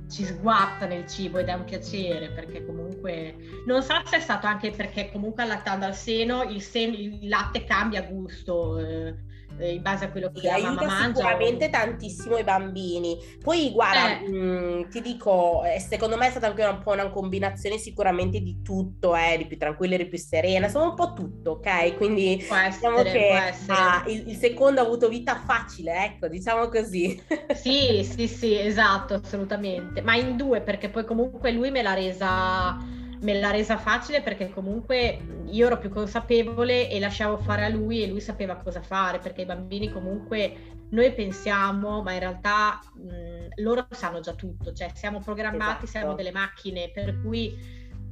ci 0.09 0.23
sguazza 0.23 0.85
nel 0.85 1.07
cibo 1.07 1.39
ed 1.39 1.47
è 1.47 1.53
un 1.53 1.63
piacere 1.63 2.31
perché 2.31 2.65
comunque 2.65 3.35
non 3.65 3.81
so 3.81 3.93
se 4.05 4.17
è 4.17 4.19
stato 4.19 4.47
anche 4.47 4.71
perché 4.71 5.11
comunque 5.11 5.43
allattando 5.43 5.85
al 5.85 5.95
seno 5.95 6.43
il, 6.43 6.61
sen- 6.61 6.93
il 6.93 7.27
latte 7.27 7.63
cambia 7.63 8.01
gusto. 8.03 8.77
Eh, 8.79 9.29
eh, 9.61 9.73
in 9.73 9.81
base 9.81 10.05
a 10.05 10.09
quello 10.11 10.31
che 10.31 10.47
la 10.47 10.55
aiuta 10.55 10.71
mamma 10.71 10.85
mangia. 10.85 11.15
sicuramente 11.15 11.69
tantissimo 11.69 12.37
i 12.37 12.43
bambini. 12.43 13.17
Poi 13.41 13.71
guarda, 13.71 14.19
Eh. 14.19 14.29
mh, 14.29 14.35
mm, 14.35 14.89
ti 14.89 15.01
dico, 15.01 15.63
eh, 15.63 15.79
secondo 15.79 16.17
me 16.17 16.27
è 16.27 16.29
stata 16.31 16.47
anche 16.47 16.63
un 16.63 16.79
po' 16.83 16.91
una 16.91 17.09
combinazione 17.09 17.77
sicuramente 17.77 18.39
di 18.41 18.61
tutto, 18.61 19.15
eh, 19.15 19.33
eri 19.33 19.45
più 19.45 19.57
tranquilla, 19.57 19.95
eri 19.95 20.07
più 20.07 20.17
serena, 20.17 20.65
insomma 20.65 20.89
un 20.89 20.95
po' 20.95 21.13
tutto, 21.13 21.51
ok? 21.51 21.95
Quindi 21.95 22.43
Può 22.47 22.57
diciamo 22.57 22.97
essere, 22.97 23.11
che 23.11 23.53
ah, 23.67 24.03
il, 24.07 24.29
il 24.29 24.35
secondo 24.35 24.81
ha 24.81 24.83
avuto 24.83 25.07
vita 25.07 25.35
facile, 25.45 26.05
ecco, 26.05 26.27
diciamo 26.27 26.67
così. 26.67 27.21
Sì, 27.53 28.03
sì, 28.03 28.27
sì, 28.27 28.59
esatto, 28.59 29.15
assolutamente. 29.15 30.01
Ma 30.01 30.15
in 30.15 30.35
due, 30.37 30.61
perché 30.61 30.89
poi 30.89 31.05
comunque 31.05 31.51
lui 31.51 31.69
me 31.71 31.81
l'ha 31.81 31.93
resa, 31.93 32.77
me 33.21 33.39
l'ha 33.39 33.51
resa 33.51 33.77
facile 33.77 34.21
perché 34.21 34.49
comunque 34.49 35.19
io 35.45 35.65
ero 35.67 35.77
più 35.77 35.89
consapevole 35.89 36.89
e 36.89 36.99
lasciavo 36.99 37.37
fare 37.37 37.65
a 37.65 37.69
lui 37.69 38.03
e 38.03 38.07
lui 38.07 38.19
sapeva 38.21 38.55
cosa 38.55 38.81
fare, 38.81 39.19
perché 39.19 39.41
i 39.41 39.45
bambini 39.45 39.91
comunque 39.91 40.55
noi 40.89 41.13
pensiamo, 41.13 42.01
ma 42.01 42.13
in 42.13 42.19
realtà 42.19 42.79
mh, 42.95 43.61
loro 43.61 43.85
sanno 43.91 44.19
già 44.19 44.33
tutto, 44.33 44.73
cioè 44.73 44.91
siamo 44.93 45.19
programmati, 45.19 45.85
Esatto. 45.85 45.85
siamo 45.85 46.13
delle 46.15 46.31
macchine, 46.31 46.89
per 46.93 47.21
cui 47.21 47.55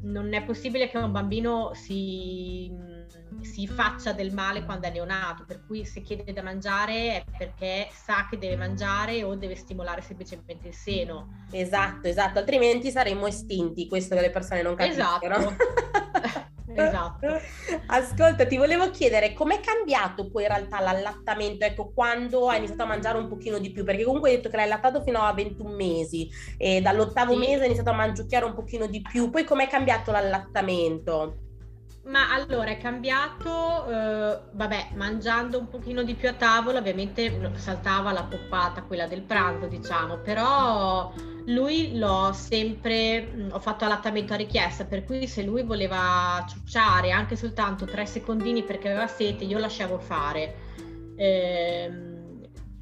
non 0.02 0.34
è 0.34 0.44
possibile 0.44 0.90
che 0.90 0.98
un 0.98 1.12
bambino 1.12 1.72
si, 1.74 2.72
si 3.42 3.68
faccia 3.68 4.12
del 4.12 4.34
male 4.34 4.64
quando 4.66 4.88
è 4.88 4.92
neonato, 4.92 5.46
per 5.46 5.64
cui 5.66 5.86
se 5.86 6.02
chiede 6.02 6.32
da 6.34 6.42
mangiare 6.42 6.94
è 6.94 7.24
perché 7.38 7.88
sa 7.92 8.28
che 8.30 8.38
deve 8.38 8.56
mangiare 8.56 9.24
o 9.24 9.36
deve 9.36 9.56
stimolare 9.56 10.02
semplicemente 10.02 10.68
il 10.68 10.74
seno. 10.74 11.46
Esatto, 11.52 12.08
esatto, 12.08 12.40
altrimenti 12.40 12.92
saremmo 12.92 13.28
estinti, 13.28 13.88
questo 13.88 14.16
che 14.16 14.22
le 14.22 14.30
persone 14.30 14.62
non 14.62 14.76
capiscono. 14.76 15.20
Esatto. 15.22 15.56
Esatto. 16.72 17.28
Ascolta, 17.88 18.46
ti 18.46 18.56
volevo 18.56 18.92
chiedere 18.92 19.34
com'è 19.34 19.60
cambiato 19.60 20.30
poi 20.30 20.44
in 20.44 20.50
realtà 20.50 20.80
l'allattamento, 20.80 21.66
ecco, 21.66 21.92
quando 21.92 22.48
hai 22.48 22.58
iniziato 22.60 22.84
a 22.84 22.86
mangiare 22.86 23.18
un 23.18 23.28
pochino 23.28 23.58
di 23.58 23.72
più, 23.72 23.84
perché 23.84 24.04
comunque 24.04 24.30
hai 24.30 24.36
detto 24.36 24.50
che 24.50 24.56
l'hai 24.56 24.66
allattato 24.66 25.02
fino 25.02 25.20
a 25.20 25.34
21 25.34 25.72
mesi 25.76 26.30
e 26.58 26.80
dall'ottavo 26.80 27.34
Sì. 27.34 27.40
mese 27.40 27.62
hai 27.62 27.66
iniziato 27.66 27.90
a 27.90 27.94
mangiucchiare 27.94 28.46
un 28.46 28.54
pochino 28.54 28.86
di 28.86 29.02
più, 29.02 29.30
poi 29.30 29.44
com'è 29.44 29.68
cambiato 29.68 30.12
l'allattamento? 30.12 31.49
Ma 32.04 32.34
allora 32.34 32.72
è 32.72 32.78
cambiato, 32.78 33.86
eh, 33.88 34.40
vabbè, 34.52 34.90
mangiando 34.96 35.60
un 35.60 35.68
pochino 35.68 36.02
di 36.02 36.16
più 36.16 36.30
a 36.30 36.34
tavola, 36.34 36.80
ovviamente 36.80 37.52
saltava 37.56 38.12
la 38.12 38.24
poppata, 38.24 38.84
quella 38.84 39.06
del 39.06 39.22
pranzo, 39.22 39.68
diciamo, 39.68 40.18
però 40.18 41.14
lui 41.46 41.98
l'ho 41.98 42.32
sempre, 42.34 43.22
mh, 43.22 43.50
ho 43.52 43.60
fatto 43.60 43.84
allattamento 43.86 44.34
a 44.34 44.38
richiesta, 44.38 44.86
per 44.86 45.04
cui 45.04 45.28
se 45.28 45.44
lui 45.44 45.64
voleva 45.64 46.44
ciucciare 46.48 47.12
anche 47.12 47.36
soltanto 47.36 47.86
tre 47.86 48.06
secondini 48.06 48.64
perché 48.64 48.90
aveva 48.90 49.08
sete, 49.08 49.44
io 49.44 49.60
lasciavo 49.60 50.00
fare. 50.00 50.56
Ehm, 51.16 52.18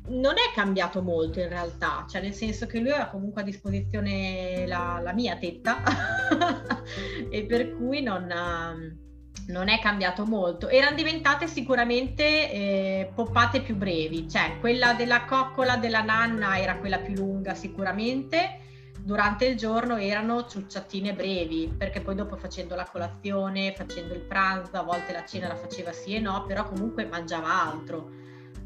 non 0.09 0.35
è 0.35 0.53
cambiato 0.53 1.01
molto 1.01 1.39
in 1.39 1.49
realtà, 1.49 2.05
cioè 2.09 2.21
nel 2.21 2.33
senso 2.33 2.65
che 2.65 2.79
lui 2.79 2.91
aveva 2.91 3.07
comunque 3.07 3.41
a 3.41 3.43
disposizione 3.43 4.65
la, 4.65 5.01
la 5.03 5.13
mia 5.13 5.35
tetta 5.35 5.83
e 7.29 7.43
per 7.45 7.75
cui 7.75 8.01
non, 8.01 8.29
ehm, 8.31 9.06
non 9.47 9.69
è 9.69 9.79
cambiato 9.79 10.25
molto. 10.25 10.67
Erano 10.67 10.95
diventate 10.95 11.47
sicuramente 11.47 12.51
eh, 12.51 13.11
poppate 13.13 13.61
più 13.61 13.75
brevi, 13.75 14.29
cioè 14.29 14.57
quella 14.59 14.93
della 14.93 15.25
coccola 15.25 15.77
della 15.77 16.01
nanna 16.01 16.59
era 16.59 16.77
quella 16.77 16.99
più 16.99 17.15
lunga 17.15 17.53
sicuramente. 17.53 18.61
Durante 18.99 19.45
il 19.45 19.55
giorno 19.55 19.95
erano 19.95 20.47
ciucciatine 20.47 21.13
brevi, 21.13 21.73
perché 21.77 22.01
poi 22.01 22.15
dopo 22.15 22.35
facendo 22.35 22.75
la 22.75 22.89
colazione, 22.91 23.73
facendo 23.73 24.13
il 24.13 24.19
pranzo, 24.19 24.77
a 24.77 24.83
volte 24.83 25.13
la 25.13 25.23
cena 25.23 25.47
la 25.47 25.55
faceva 25.55 25.93
sì 25.93 26.15
e 26.15 26.19
no, 26.19 26.43
però 26.45 26.67
comunque 26.67 27.05
mangiava 27.05 27.69
altro. 27.69 28.09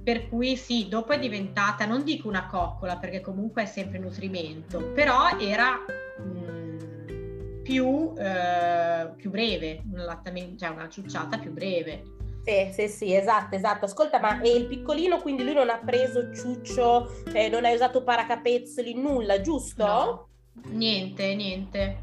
Per 0.04 0.30
cui 0.30 0.56
sì, 0.56 0.88
dopo 0.90 1.12
è 1.12 1.20
diventata, 1.20 1.86
non 1.86 2.04
dico 2.04 2.28
una 2.28 2.48
coccola, 2.48 2.98
perché 2.98 3.22
comunque 3.22 3.64
è 3.64 3.66
sempre 3.68 4.00
nutrimento, 4.00 4.80
però 4.96 5.38
era 5.38 5.78
mm, 6.20 6.61
più, 7.72 8.14
eh, 8.18 9.12
più 9.16 9.30
breve, 9.30 9.82
un 9.92 10.00
allattamento, 10.00 10.58
cioè 10.58 10.70
una 10.76 10.90
ciucciata 10.90 11.38
più 11.38 11.52
breve. 11.52 12.04
Sì, 12.44 12.72
sì, 12.74 12.88
sì, 12.90 13.16
esatto, 13.16 13.56
esatto. 13.56 13.86
Ascolta, 13.86 14.20
ma 14.20 14.42
il 14.44 14.66
piccolino 14.68 15.22
quindi 15.22 15.44
lui 15.44 15.54
non 15.54 15.70
ha 15.70 15.80
preso 15.84 16.34
ciuccio, 16.34 17.10
eh, 17.34 17.48
non 17.50 17.64
ha 17.66 17.72
usato 17.72 18.04
paracapezzoli, 18.04 18.96
nulla, 18.96 19.40
giusto? 19.42 19.86
No, 19.86 20.28
niente, 20.72 21.34
niente. 21.36 22.02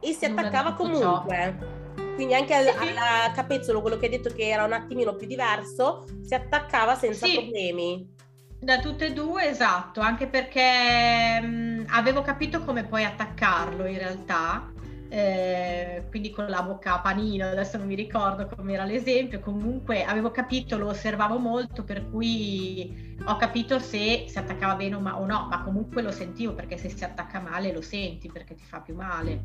E 0.00 0.12
si 0.12 0.28
Nulla 0.28 0.42
attaccava 0.42 0.74
tutto 0.74 0.96
ciò. 0.98 1.22
comunque. 1.24 1.78
Quindi 2.14 2.34
anche 2.34 2.54
al, 2.54 2.66
Sì, 2.66 2.72
sì. 2.72 2.88
al 2.96 3.32
capezzolo, 3.32 3.80
quello 3.80 3.96
che 3.96 4.04
hai 4.06 4.10
detto 4.12 4.30
che 4.32 4.48
era 4.48 4.64
un 4.64 4.72
attimino 4.74 5.16
più 5.16 5.26
diverso, 5.26 6.04
si 6.22 6.34
attaccava 6.34 6.94
senza 6.94 7.26
Sì. 7.26 7.32
problemi. 7.32 8.14
Da 8.60 8.78
tutte 8.80 9.06
e 9.06 9.12
due, 9.14 9.48
esatto, 9.48 10.00
anche 10.00 10.26
perché 10.26 11.40
mh, 11.40 11.86
avevo 11.88 12.20
capito 12.20 12.62
come 12.62 12.84
puoi 12.84 13.04
attaccarlo 13.04 13.86
in 13.86 13.96
realtà, 13.96 14.70
eh, 15.10 16.04
quindi 16.08 16.30
con 16.30 16.46
la 16.48 16.62
bocca 16.62 16.94
a 16.94 17.00
panino, 17.00 17.46
adesso 17.46 17.76
non 17.76 17.86
mi 17.88 17.96
ricordo 17.96 18.46
com'era 18.46 18.84
l'esempio, 18.84 19.40
comunque 19.40 20.04
avevo 20.04 20.30
capito, 20.30 20.78
lo 20.78 20.88
osservavo 20.88 21.36
molto, 21.38 21.82
per 21.82 22.08
cui 22.10 23.16
ho 23.24 23.36
capito 23.36 23.78
se 23.80 24.26
si 24.28 24.38
attaccava 24.38 24.76
bene 24.76 24.94
o, 24.94 25.00
ma- 25.00 25.18
o 25.18 25.26
no, 25.26 25.48
ma 25.50 25.62
comunque 25.62 26.00
lo 26.00 26.12
sentivo 26.12 26.54
perché 26.54 26.76
se 26.78 26.88
si 26.88 27.02
attacca 27.04 27.40
male 27.40 27.72
lo 27.72 27.80
senti 27.82 28.30
perché 28.30 28.54
ti 28.54 28.64
fa 28.64 28.80
più 28.80 28.94
male. 28.94 29.42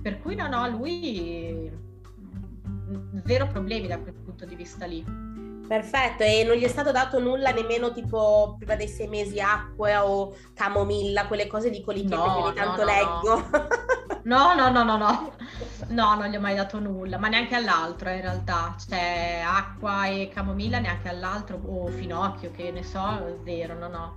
Per 0.00 0.18
cui 0.20 0.34
no, 0.34 0.48
no, 0.48 0.66
lui 0.68 1.70
mh, 1.70 3.22
zero 3.26 3.46
problemi 3.48 3.88
da 3.88 3.98
quel 3.98 4.14
punto 4.14 4.46
di 4.46 4.54
vista 4.54 4.86
lì. 4.86 5.04
Perfetto, 5.66 6.22
e 6.22 6.44
non 6.44 6.56
gli 6.56 6.62
è 6.62 6.68
stato 6.68 6.92
dato 6.92 7.18
nulla 7.18 7.50
nemmeno 7.50 7.92
tipo 7.92 8.54
prima 8.56 8.76
dei 8.76 8.86
sei 8.88 9.08
mesi 9.08 9.40
acqua 9.40 10.08
o 10.08 10.32
camomilla, 10.54 11.26
quelle 11.26 11.48
cose 11.48 11.70
di 11.70 11.82
che 11.84 11.92
No, 12.04 12.22
ogni 12.22 12.42
no, 12.42 12.52
tanto 12.54 12.84
no, 12.84 12.88
no. 12.88 12.92
leggo. 12.92 13.34
No, 13.50 13.68
no, 14.26 14.54
no, 14.54 14.70
no, 14.70 14.82
no, 14.84 15.32
no, 15.88 16.14
non 16.14 16.28
gli 16.28 16.36
ho 16.36 16.40
mai 16.40 16.54
dato 16.54 16.80
nulla, 16.80 17.18
ma 17.18 17.28
neanche 17.28 17.54
all'altro 17.54 18.10
in 18.10 18.20
realtà, 18.20 18.74
cioè 18.88 19.42
acqua 19.44 20.06
e 20.06 20.28
camomilla 20.32 20.78
neanche 20.78 21.08
all'altro, 21.08 21.60
o 21.64 21.86
finocchio 21.86 22.50
che 22.50 22.70
ne 22.72 22.82
so, 22.82 23.40
zero, 23.44 23.78
no, 23.78 23.88
no, 23.88 24.16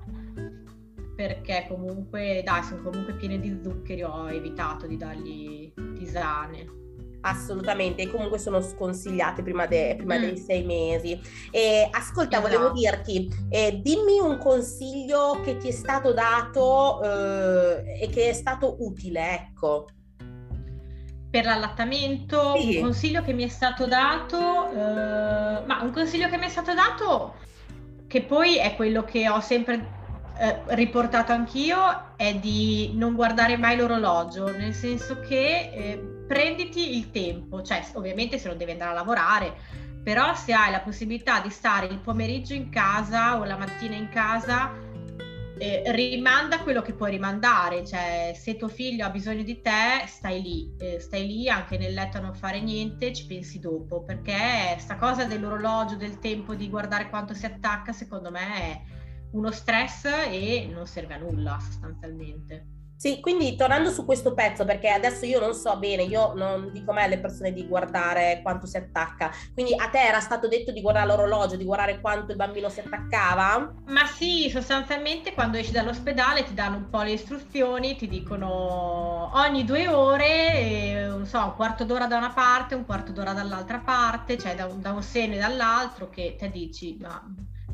perché 1.15 1.65
comunque, 1.67 2.41
dai, 2.43 2.63
sono 2.63 2.81
comunque 2.81 3.13
piene 3.13 3.39
di 3.39 3.59
zuccheri, 3.61 4.03
ho 4.03 4.29
evitato 4.29 4.87
di 4.87 4.97
dargli 4.97 5.71
tisane. 5.95 6.77
Assolutamente, 7.21 8.03
e 8.03 8.09
comunque 8.09 8.39
sono 8.39 8.61
sconsigliate 8.61 9.43
prima, 9.43 9.65
de- 9.65 9.95
prima 9.97 10.15
Mm. 10.15 10.21
dei 10.21 10.37
sei 10.37 10.63
mesi. 10.63 11.19
E 11.51 11.89
ascolta, 11.91 12.39
volevo 12.39 12.73
Esatto. 12.73 12.79
dirti, 12.79 13.29
eh, 13.49 13.81
dimmi 13.81 14.19
un 14.19 14.37
consiglio 14.37 15.41
che 15.43 15.57
ti 15.57 15.67
è 15.67 15.71
stato 15.71 16.13
dato 16.13 17.03
eh, 17.03 17.99
e 18.03 18.07
che 18.09 18.29
è 18.29 18.33
stato 18.33 18.77
utile, 18.79 19.33
ecco. 19.33 19.87
Per 21.31 21.45
l'allattamento, 21.45 22.55
Sì. 22.57 22.77
un 22.77 22.81
consiglio 22.83 23.21
che 23.23 23.33
mi 23.33 23.43
è 23.43 23.47
stato 23.49 23.85
dato, 23.85 24.71
eh, 24.71 25.65
ma 25.65 25.79
un 25.81 25.91
consiglio 25.91 26.27
che 26.27 26.37
mi 26.37 26.45
è 26.45 26.49
stato 26.49 26.73
dato, 26.73 27.35
che 28.07 28.23
poi 28.23 28.57
è 28.57 28.75
quello 28.75 29.03
che 29.03 29.29
ho 29.29 29.39
sempre 29.39 29.97
eh, 30.39 30.61
riportato 30.67 31.31
anch'io, 31.31 32.15
è 32.15 32.33
di 32.33 32.91
non 32.95 33.13
guardare 33.13 33.57
mai 33.57 33.77
l'orologio, 33.77 34.49
nel 34.49 34.73
senso 34.73 35.19
che 35.19 35.69
eh, 35.71 36.23
prenditi 36.27 36.97
il 36.97 37.11
tempo, 37.11 37.61
cioè 37.61 37.83
ovviamente 37.93 38.37
se 38.39 38.47
non 38.47 38.57
devi 38.57 38.71
andare 38.71 38.91
a 38.91 38.93
lavorare, 38.93 39.53
però 40.03 40.33
se 40.33 40.53
hai 40.53 40.71
la 40.71 40.79
possibilità 40.79 41.39
di 41.41 41.49
stare 41.49 41.87
il 41.87 41.99
pomeriggio 41.99 42.53
in 42.53 42.69
casa 42.69 43.37
o 43.37 43.43
la 43.43 43.57
mattina 43.57 43.95
in 43.95 44.09
casa, 44.09 44.71
eh, 45.59 45.83
rimanda 45.91 46.61
quello 46.61 46.81
che 46.81 46.93
puoi 46.93 47.11
rimandare, 47.11 47.85
cioè 47.85 48.33
se 48.35 48.55
tuo 48.55 48.69
figlio 48.69 49.05
ha 49.05 49.09
bisogno 49.09 49.43
di 49.43 49.61
te, 49.61 50.05
stai 50.07 50.41
lì, 50.41 50.73
eh, 50.79 50.99
stai 50.99 51.27
lì 51.27 51.49
anche 51.49 51.77
nel 51.77 51.93
letto 51.93 52.17
a 52.17 52.21
non 52.21 52.33
fare 52.33 52.61
niente, 52.61 53.13
ci 53.13 53.25
pensi 53.25 53.59
dopo, 53.59 54.03
perché 54.03 54.77
sta 54.79 54.95
cosa 54.97 55.25
dell'orologio, 55.25 55.95
del 55.95 56.19
tempo 56.19 56.55
di 56.55 56.69
guardare 56.69 57.09
quanto 57.09 57.33
si 57.33 57.45
attacca, 57.45 57.91
secondo 57.91 58.31
me 58.31 58.55
è 58.55 58.81
uno 59.31 59.51
stress 59.51 60.05
e 60.05 60.67
non 60.71 60.87
serve 60.87 61.13
a 61.15 61.17
nulla 61.17 61.59
sostanzialmente. 61.59 62.78
Sì, 62.99 63.21
quindi 63.21 63.55
tornando 63.55 63.91
su 63.91 64.03
questo 64.03 64.33
pezzo, 64.33 64.65
perché 64.65 64.89
adesso 64.89 65.25
io 65.25 65.39
non 65.39 65.53
so 65.53 65.77
bene, 65.77 66.03
io 66.03 66.33
non 66.33 66.69
dico 66.73 66.91
mai 66.91 67.05
alle 67.05 67.17
persone 67.17 67.53
di 67.53 67.65
guardare 67.65 68.41
quanto 68.43 68.65
si 68.65 68.75
attacca. 68.75 69.31
Quindi 69.53 69.73
a 69.73 69.87
te 69.87 70.01
era 70.01 70.19
stato 70.19 70.49
detto 70.49 70.73
di 70.73 70.81
guardare 70.81 71.07
l'orologio, 71.07 71.55
di 71.55 71.63
guardare 71.63 72.01
quanto 72.01 72.31
il 72.31 72.37
bambino 72.37 72.67
si 72.67 72.81
attaccava? 72.81 73.73
Ma 73.85 74.05
sì, 74.05 74.49
sostanzialmente 74.49 75.33
quando 75.33 75.55
esci 75.55 75.71
dall'ospedale 75.71 76.43
ti 76.43 76.53
danno 76.53 76.75
un 76.75 76.89
po' 76.89 77.01
le 77.03 77.13
istruzioni, 77.13 77.95
ti 77.95 78.09
dicono 78.09 79.31
ogni 79.33 79.63
due 79.63 79.87
ore, 79.87 81.07
non 81.07 81.25
so, 81.25 81.41
un 81.41 81.55
quarto 81.55 81.85
d'ora 81.85 82.05
da 82.05 82.17
una 82.17 82.31
parte, 82.31 82.75
un 82.75 82.83
quarto 82.85 83.13
d'ora 83.13 83.31
dall'altra 83.31 83.79
parte, 83.79 84.37
cioè 84.37 84.55
da 84.55 84.65
un, 84.65 84.81
da 84.81 84.91
un 84.91 85.03
seno 85.03 85.35
e 85.35 85.37
dall'altro, 85.37 86.09
che 86.09 86.35
te 86.37 86.49
dici, 86.49 86.97
ma 86.99 87.23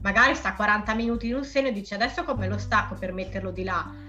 magari 0.04 0.36
sta 0.36 0.54
40 0.54 0.94
minuti 0.94 1.30
in 1.30 1.34
un 1.34 1.44
seno 1.44 1.70
e 1.70 1.72
dici 1.72 1.96
adesso 1.96 2.24
come 2.24 2.48
lo 2.48 2.60
stacco 2.60 2.94
per 2.94 3.12
metterlo 3.12 3.50
di 3.50 3.64
là? 3.64 4.05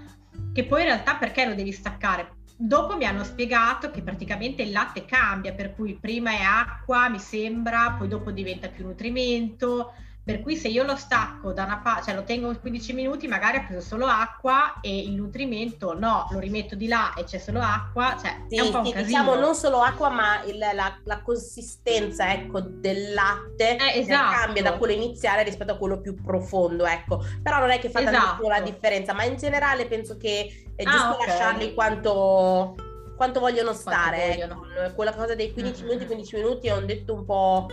Che 0.57 0.65
poi 0.65 0.79
in 0.79 0.87
realtà 0.87 1.17
perché 1.17 1.45
lo 1.45 1.53
devi 1.53 1.71
staccare? 1.71 2.37
Dopo 2.57 2.97
mi 2.97 3.05
hanno 3.05 3.23
spiegato 3.23 3.91
che 3.91 4.01
praticamente 4.01 4.63
il 4.63 4.71
latte 4.71 5.05
cambia, 5.05 5.53
per 5.53 5.75
cui 5.75 5.99
prima 6.01 6.31
è 6.31 6.41
acqua, 6.41 7.09
mi 7.09 7.19
sembra, 7.19 7.91
poi 7.91 8.07
dopo 8.07 8.31
diventa 8.31 8.67
più 8.67 8.83
nutrimento, 8.83 9.93
Per 10.27 10.41
cui 10.41 10.57
se 10.57 10.67
io 10.67 10.83
lo 10.83 10.97
stacco 10.97 11.53
da 11.53 11.63
una 11.63 11.77
parte, 11.77 12.07
cioè 12.07 12.13
lo 12.13 12.25
tengo 12.25 12.53
15 12.53 12.91
minuti, 12.91 13.29
magari 13.29 13.59
ha 13.59 13.63
preso 13.63 13.79
solo 13.79 14.07
acqua 14.07 14.81
e 14.81 15.03
il 15.03 15.13
nutrimento 15.13 15.97
no, 15.97 16.27
lo 16.31 16.39
rimetto 16.39 16.75
di 16.75 16.89
là 16.89 17.13
e 17.13 17.23
c'è 17.23 17.37
solo 17.37 17.61
acqua, 17.61 18.17
cioè 18.21 18.43
sì, 18.49 18.57
è 18.57 18.59
un 18.59 18.71
po' 18.71 18.79
un 18.79 19.03
diciamo 19.05 19.35
non 19.35 19.55
solo 19.55 19.79
acqua, 19.79 20.09
ma 20.09 20.43
il, 20.43 20.57
la, 20.57 20.99
la, 21.01 21.21
consistenza 21.21 22.33
ecco, 22.33 22.59
del 22.59 23.13
latte 23.13 23.77
eh, 23.77 23.99
esatto. 23.99 24.35
cambia 24.35 24.63
da 24.63 24.73
quello 24.73 24.91
iniziale 24.91 25.43
rispetto 25.43 25.71
a 25.71 25.77
quello 25.77 26.01
più 26.01 26.13
profondo, 26.21 26.85
ecco. 26.85 27.23
Però 27.41 27.59
non 27.59 27.69
è 27.69 27.79
che 27.79 27.89
fa 27.89 28.01
esatto. 28.01 28.17
tantissimo 28.17 28.49
la 28.49 28.59
differenza, 28.59 29.13
ma 29.13 29.23
in 29.23 29.37
generale 29.37 29.87
penso 29.87 30.17
che 30.17 30.65
è 30.75 30.83
ah, 30.83 30.91
giusto 30.91 31.07
ah, 31.07 31.13
okay. 31.13 31.27
lasciarli 31.27 31.73
quanto 31.73 32.75
quanto 33.15 33.39
vogliono 33.39 33.71
stare. 33.71 34.35
Quanto 34.35 34.55
vogliono. 34.55 34.83
Ecco. 34.83 34.95
Quella 34.95 35.13
cosa 35.13 35.35
dei 35.35 35.53
15 35.53 35.79
mm-hmm. 35.79 35.87
minuti, 35.87 36.05
15 36.05 36.35
minuti 36.35 36.67
è 36.67 36.73
un 36.73 36.85
detto 36.85 37.13
un 37.13 37.23
po' 37.23 37.67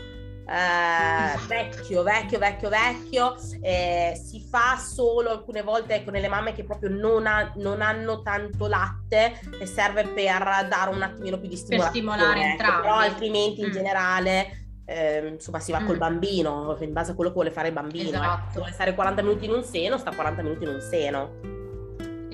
eh, 0.47 1.39
vecchio, 1.47 2.03
vecchio, 2.03 2.39
vecchio, 2.39 2.69
vecchio, 2.69 3.37
eh, 3.63 4.21
si 4.23 4.41
fa 4.41 4.77
solo 4.77 5.31
alcune 5.31 5.63
volte 5.63 5.95
ecco, 5.95 6.11
nelle 6.11 6.29
mamme 6.29 6.53
che 6.53 6.65
proprio 6.65 6.91
non, 6.91 7.27
ha, 7.27 7.53
non, 7.57 7.81
hanno 7.81 8.21
tanto 8.21 8.67
latte 8.67 9.41
e 9.59 9.65
serve 9.65 10.05
per 10.09 10.67
dare 10.69 10.91
un 10.91 11.03
attimino 11.03 11.39
più 11.39 11.49
di 11.49 11.57
stimolazione. 11.57 12.07
Per 12.07 12.15
stimolare 12.15 12.41
ecco, 12.41 12.51
entrambi. 12.51 12.83
Però 12.83 12.95
altrimenti 12.95 13.61
in 13.61 13.69
mm. 13.69 13.73
generale... 13.73 14.59
Eh, 14.87 15.29
insomma 15.29 15.61
si 15.61 15.73
va 15.73 15.81
mm. 15.81 15.87
col 15.87 15.97
bambino 15.97 16.77
in 16.81 16.93
base 16.93 17.13
a 17.13 17.15
quello 17.15 17.31
che 17.31 17.37
vuole 17.37 17.51
fare 17.51 17.69
il 17.69 17.73
bambino 17.73 18.11
eh. 18.11 18.13
esatto. 18.13 18.59
vuole 18.59 18.71
stare 18.71 18.95
40 18.95 19.23
minuti 19.23 19.47
in 19.47 19.53
un 19.53 19.65
seno 19.65 19.97
sta 19.97 20.15
40 20.15 20.43
minuti 20.43 20.65
in 20.65 20.69
un 20.69 20.81
seno 20.83 21.31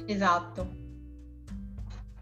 esatto 0.04 0.68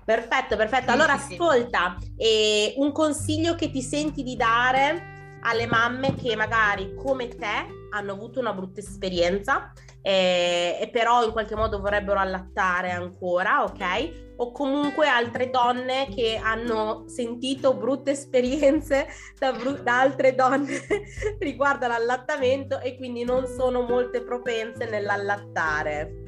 perfetto 0.04 0.56
perfetto 0.56 0.90
allora 0.90 1.16
sì, 1.16 1.32
ascolta 1.32 1.96
sì. 1.98 2.12
Eh, 2.18 2.74
un 2.76 2.92
consiglio 2.92 3.54
che 3.54 3.70
ti 3.70 3.80
senti 3.80 4.22
di 4.22 4.36
dare 4.36 5.17
alle 5.42 5.66
mamme 5.66 6.14
che 6.14 6.36
magari 6.36 6.94
come 6.94 7.28
te 7.28 7.76
hanno 7.90 8.12
avuto 8.12 8.40
una 8.40 8.52
brutta 8.52 8.80
esperienza 8.80 9.72
eh, 10.02 10.78
e 10.80 10.88
però 10.90 11.24
in 11.24 11.32
qualche 11.32 11.54
modo 11.54 11.80
vorrebbero 11.80 12.18
allattare 12.18 12.90
ancora, 12.92 13.64
ok? 13.64 14.34
O 14.36 14.52
comunque 14.52 15.08
altre 15.08 15.50
donne 15.50 16.08
che 16.14 16.40
hanno 16.42 17.04
sentito 17.08 17.74
brutte 17.74 18.12
esperienze 18.12 19.06
da, 19.38 19.52
bru- 19.52 19.82
da 19.82 20.00
altre 20.00 20.34
donne 20.34 20.80
riguardo 21.40 21.86
all'allattamento 21.86 22.80
e 22.80 22.96
quindi 22.96 23.24
non 23.24 23.46
sono 23.46 23.82
molte 23.82 24.22
propense 24.22 24.88
nell'allattare. 24.88 26.22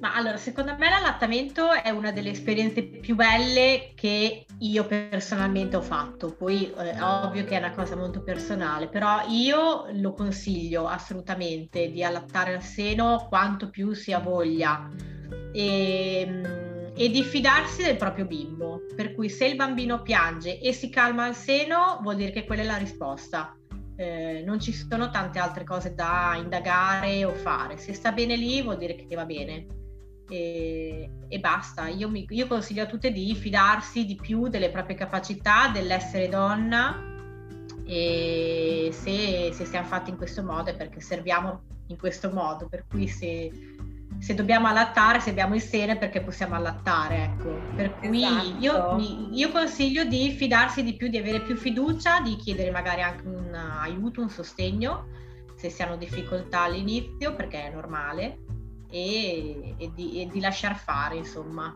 Ma 0.00 0.14
allora, 0.14 0.38
secondo 0.38 0.74
me 0.78 0.88
l'allattamento 0.88 1.72
è 1.72 1.90
una 1.90 2.10
delle 2.10 2.30
esperienze 2.30 2.82
più 2.82 3.14
belle 3.14 3.92
che 3.94 4.46
io 4.60 4.86
personalmente 4.86 5.76
ho 5.76 5.82
fatto. 5.82 6.34
Poi 6.34 6.70
è 6.76 6.96
eh, 6.96 7.02
ovvio 7.02 7.44
che 7.44 7.56
è 7.56 7.58
una 7.58 7.72
cosa 7.72 7.96
molto 7.96 8.22
personale, 8.22 8.88
però 8.88 9.22
io 9.28 9.86
lo 9.92 10.12
consiglio 10.12 10.86
assolutamente 10.86 11.90
di 11.90 12.02
allattare 12.02 12.54
al 12.54 12.62
seno 12.62 13.26
quanto 13.28 13.70
più 13.70 13.92
si 13.92 14.12
ha 14.12 14.18
voglia 14.18 14.88
e, 15.52 16.20
ehm, 16.20 16.92
e 16.94 17.08
di 17.08 17.22
fidarsi 17.22 17.82
del 17.82 17.96
proprio 17.96 18.26
bimbo. 18.26 18.82
Per 18.94 19.14
cui 19.14 19.30
se 19.30 19.46
il 19.46 19.56
bambino 19.56 20.02
piange 20.02 20.58
e 20.60 20.72
si 20.72 20.90
calma 20.90 21.24
al 21.24 21.34
seno, 21.34 21.98
vuol 22.02 22.16
dire 22.16 22.30
che 22.30 22.44
quella 22.44 22.62
è 22.62 22.66
la 22.66 22.76
risposta. 22.76 23.54
Eh, 23.96 24.42
non 24.46 24.58
ci 24.60 24.72
sono 24.72 25.10
tante 25.10 25.38
altre 25.38 25.64
cose 25.64 25.94
da 25.94 26.34
indagare 26.36 27.24
o 27.24 27.32
fare. 27.34 27.76
Se 27.76 27.92
sta 27.92 28.12
bene 28.12 28.36
lì, 28.36 28.62
vuol 28.62 28.78
dire 28.78 28.94
che 28.94 29.14
va 29.14 29.24
bene 29.26 29.79
e, 30.30 31.10
e 31.28 31.38
basta. 31.40 31.88
Io, 31.88 32.08
mi, 32.08 32.24
io 32.28 32.46
consiglio 32.46 32.84
a 32.84 32.86
tutte 32.86 33.12
di 33.12 33.34
fidarsi 33.34 34.06
di 34.06 34.14
più 34.14 34.48
delle 34.48 34.70
proprie 34.70 34.96
capacità, 34.96 35.68
dell'essere 35.68 36.28
donna 36.28 37.08
e 37.84 38.90
se, 38.92 39.50
se 39.52 39.64
siamo 39.64 39.86
fatti 39.86 40.10
in 40.10 40.16
questo 40.16 40.42
modo 40.44 40.70
è 40.70 40.76
perché 40.76 41.00
serviamo 41.00 41.62
in 41.88 41.98
questo 41.98 42.30
modo, 42.30 42.68
per 42.68 42.84
cui 42.88 43.08
se, 43.08 43.50
se 44.18 44.34
dobbiamo 44.34 44.68
allattare, 44.68 45.18
se 45.18 45.30
abbiamo 45.30 45.56
il 45.56 45.60
seno 45.60 45.92
è 45.92 45.98
perché 45.98 46.20
possiamo 46.20 46.54
allattare, 46.54 47.24
ecco. 47.24 47.60
Per 47.74 47.96
cui 47.96 48.22
esatto. 48.22 48.56
io, 48.60 49.28
io, 49.32 49.50
consiglio 49.50 50.04
di 50.04 50.30
fidarsi 50.30 50.84
di 50.84 50.94
più, 50.94 51.08
di 51.08 51.18
avere 51.18 51.40
più 51.40 51.56
fiducia, 51.56 52.20
di 52.20 52.36
chiedere 52.36 52.70
magari 52.70 53.02
anche 53.02 53.26
un 53.26 53.52
aiuto, 53.54 54.22
un 54.22 54.30
sostegno 54.30 55.06
se 55.56 55.68
si 55.68 55.82
hanno 55.82 55.96
difficoltà 55.96 56.62
all'inizio, 56.62 57.34
perché 57.34 57.66
è 57.66 57.74
normale, 57.74 58.38
e, 58.90 59.74
e, 59.78 59.90
di, 59.94 60.22
e 60.22 60.26
di 60.26 60.40
lasciar 60.40 60.76
fare, 60.76 61.16
insomma. 61.16 61.74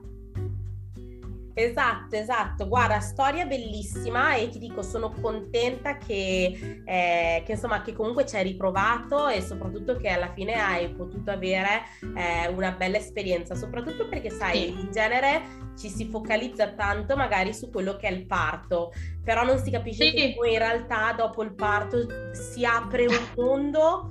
Esatto, 1.57 2.17
esatto. 2.17 2.67
Guarda, 2.67 2.99
storia 2.99 3.47
bellissima 3.47 4.35
e 4.35 4.49
ti 4.49 4.59
dico, 4.59 4.83
sono 4.83 5.13
contenta 5.21 5.97
che, 5.99 6.83
eh, 6.85 7.43
che, 7.45 7.53
insomma, 7.53 7.81
che 7.81 7.93
comunque 7.93 8.27
ci 8.27 8.35
hai 8.35 8.43
riprovato 8.43 9.29
e 9.29 9.41
soprattutto 9.41 9.97
che 9.97 10.09
alla 10.09 10.33
fine 10.33 10.55
hai 10.55 10.91
potuto 10.91 11.31
avere 11.31 11.83
eh, 12.17 12.49
una 12.49 12.73
bella 12.73 12.97
esperienza, 12.97 13.55
soprattutto 13.55 14.09
perché 14.09 14.31
sai, 14.31 14.63
sì. 14.63 14.69
in 14.71 14.91
genere 14.91 15.63
ci 15.79 15.89
si 15.89 16.07
focalizza 16.07 16.73
tanto 16.73 17.17
magari 17.17 17.55
su 17.55 17.71
quello 17.71 17.97
che 17.97 18.09
è 18.09 18.13
il 18.13 18.27
parto, 18.27 18.93
però 19.23 19.45
non 19.45 19.59
si 19.59 19.71
capisce 19.71 20.09
sì. 20.09 20.13
che 20.13 20.35
poi 20.37 20.55
in 20.55 20.59
realtà 20.59 21.13
dopo 21.13 21.45
il 21.45 21.55
parto 21.55 22.33
si 22.33 22.65
apre 22.65 23.07
un 23.07 23.27
mondo 23.37 24.11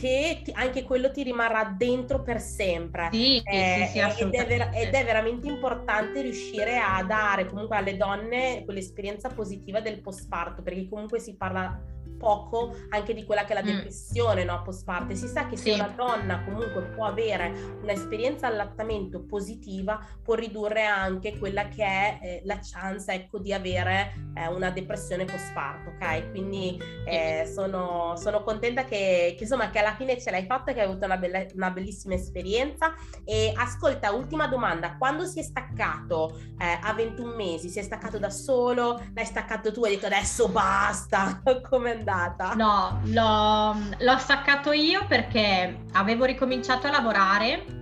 che 0.00 0.40
ti, 0.42 0.50
anche 0.54 0.82
quello 0.82 1.10
ti 1.10 1.22
rimarrà 1.22 1.74
dentro 1.76 2.22
per 2.22 2.40
sempre. 2.40 3.10
Sì, 3.12 3.42
eh, 3.44 3.86
sì, 3.92 3.98
sì, 4.16 4.22
ed, 4.22 4.34
è 4.34 4.46
ver- 4.46 4.74
ed, 4.74 4.94
è 4.94 5.04
veramente 5.04 5.46
importante 5.46 6.22
riuscire 6.22 6.78
a 6.78 7.02
dare 7.04 7.46
comunque 7.46 7.76
alle 7.76 7.98
donne 7.98 8.64
quell'esperienza 8.64 9.28
positiva 9.28 9.80
del 9.80 10.00
postparto, 10.00 10.62
perché 10.62 10.88
comunque 10.88 11.18
si 11.18 11.36
parla 11.36 11.78
poco 12.20 12.76
anche 12.90 13.14
di 13.14 13.24
quella 13.24 13.44
che 13.44 13.52
è 13.52 13.54
la 13.54 13.62
mm. 13.62 13.74
depressione 13.74 14.44
mm. 14.44 14.46
no, 14.46 14.62
post 14.62 14.84
parte. 14.84 15.14
Si 15.16 15.26
sa 15.26 15.46
che 15.46 15.56
se 15.56 15.72
una 15.72 15.88
donna 15.88 16.44
comunque 16.44 16.82
può 16.94 17.06
avere 17.06 17.78
un'esperienza 17.82 18.46
allattamento 18.46 19.24
positiva, 19.24 19.98
può 20.22 20.34
ridurre 20.34 20.84
anche 20.84 21.38
quella 21.38 21.68
che 21.68 21.84
è 21.84 22.18
eh, 22.22 22.42
la 22.44 22.60
chance 22.62 23.10
ecco, 23.10 23.38
di 23.38 23.54
avere 23.54 24.12
eh, 24.34 24.46
una 24.48 24.70
depressione 24.70 25.24
post 25.24 25.52
parto, 25.54 25.90
ok? 25.90 26.30
Quindi 26.30 26.78
eh, 27.06 27.50
sono, 27.52 28.14
sono, 28.16 28.42
contenta 28.42 28.84
che, 28.84 29.34
che, 29.36 29.42
insomma 29.44 29.70
che 29.70 29.78
alla 29.78 29.94
fine 29.94 30.20
ce 30.20 30.30
l'hai 30.30 30.44
fatta, 30.44 30.72
che 30.72 30.80
hai 30.80 30.86
avuto 30.86 31.06
una, 31.06 31.16
bella, 31.16 31.44
una 31.54 31.70
bellissima 31.70 32.14
esperienza. 32.14 32.94
E 33.24 33.52
ascolta, 33.56 34.12
ultima 34.12 34.46
domanda, 34.46 34.96
quando 34.98 35.24
si 35.24 35.38
è 35.38 35.42
staccato 35.42 36.38
eh, 36.58 36.78
a 36.82 36.92
21 36.92 37.34
mesi, 37.34 37.70
si 37.70 37.78
è 37.78 37.82
staccato 37.82 38.18
da 38.18 38.30
solo, 38.30 39.00
l'hai 39.14 39.24
staccato 39.24 39.72
tu 39.72 39.84
e 39.84 39.88
hai 39.88 39.94
detto 39.94 40.06
adesso 40.06 40.48
basta, 40.48 41.40
come 41.68 41.92
andare? 41.92 42.09
Andata? 42.10 42.54
No, 42.54 43.00
l'ho, 43.04 43.76
l'ho 43.98 44.18
staccato 44.18 44.72
io 44.72 45.06
perché 45.06 45.84
avevo 45.92 46.24
ricominciato 46.24 46.86
a 46.86 46.90
lavorare 46.90 47.78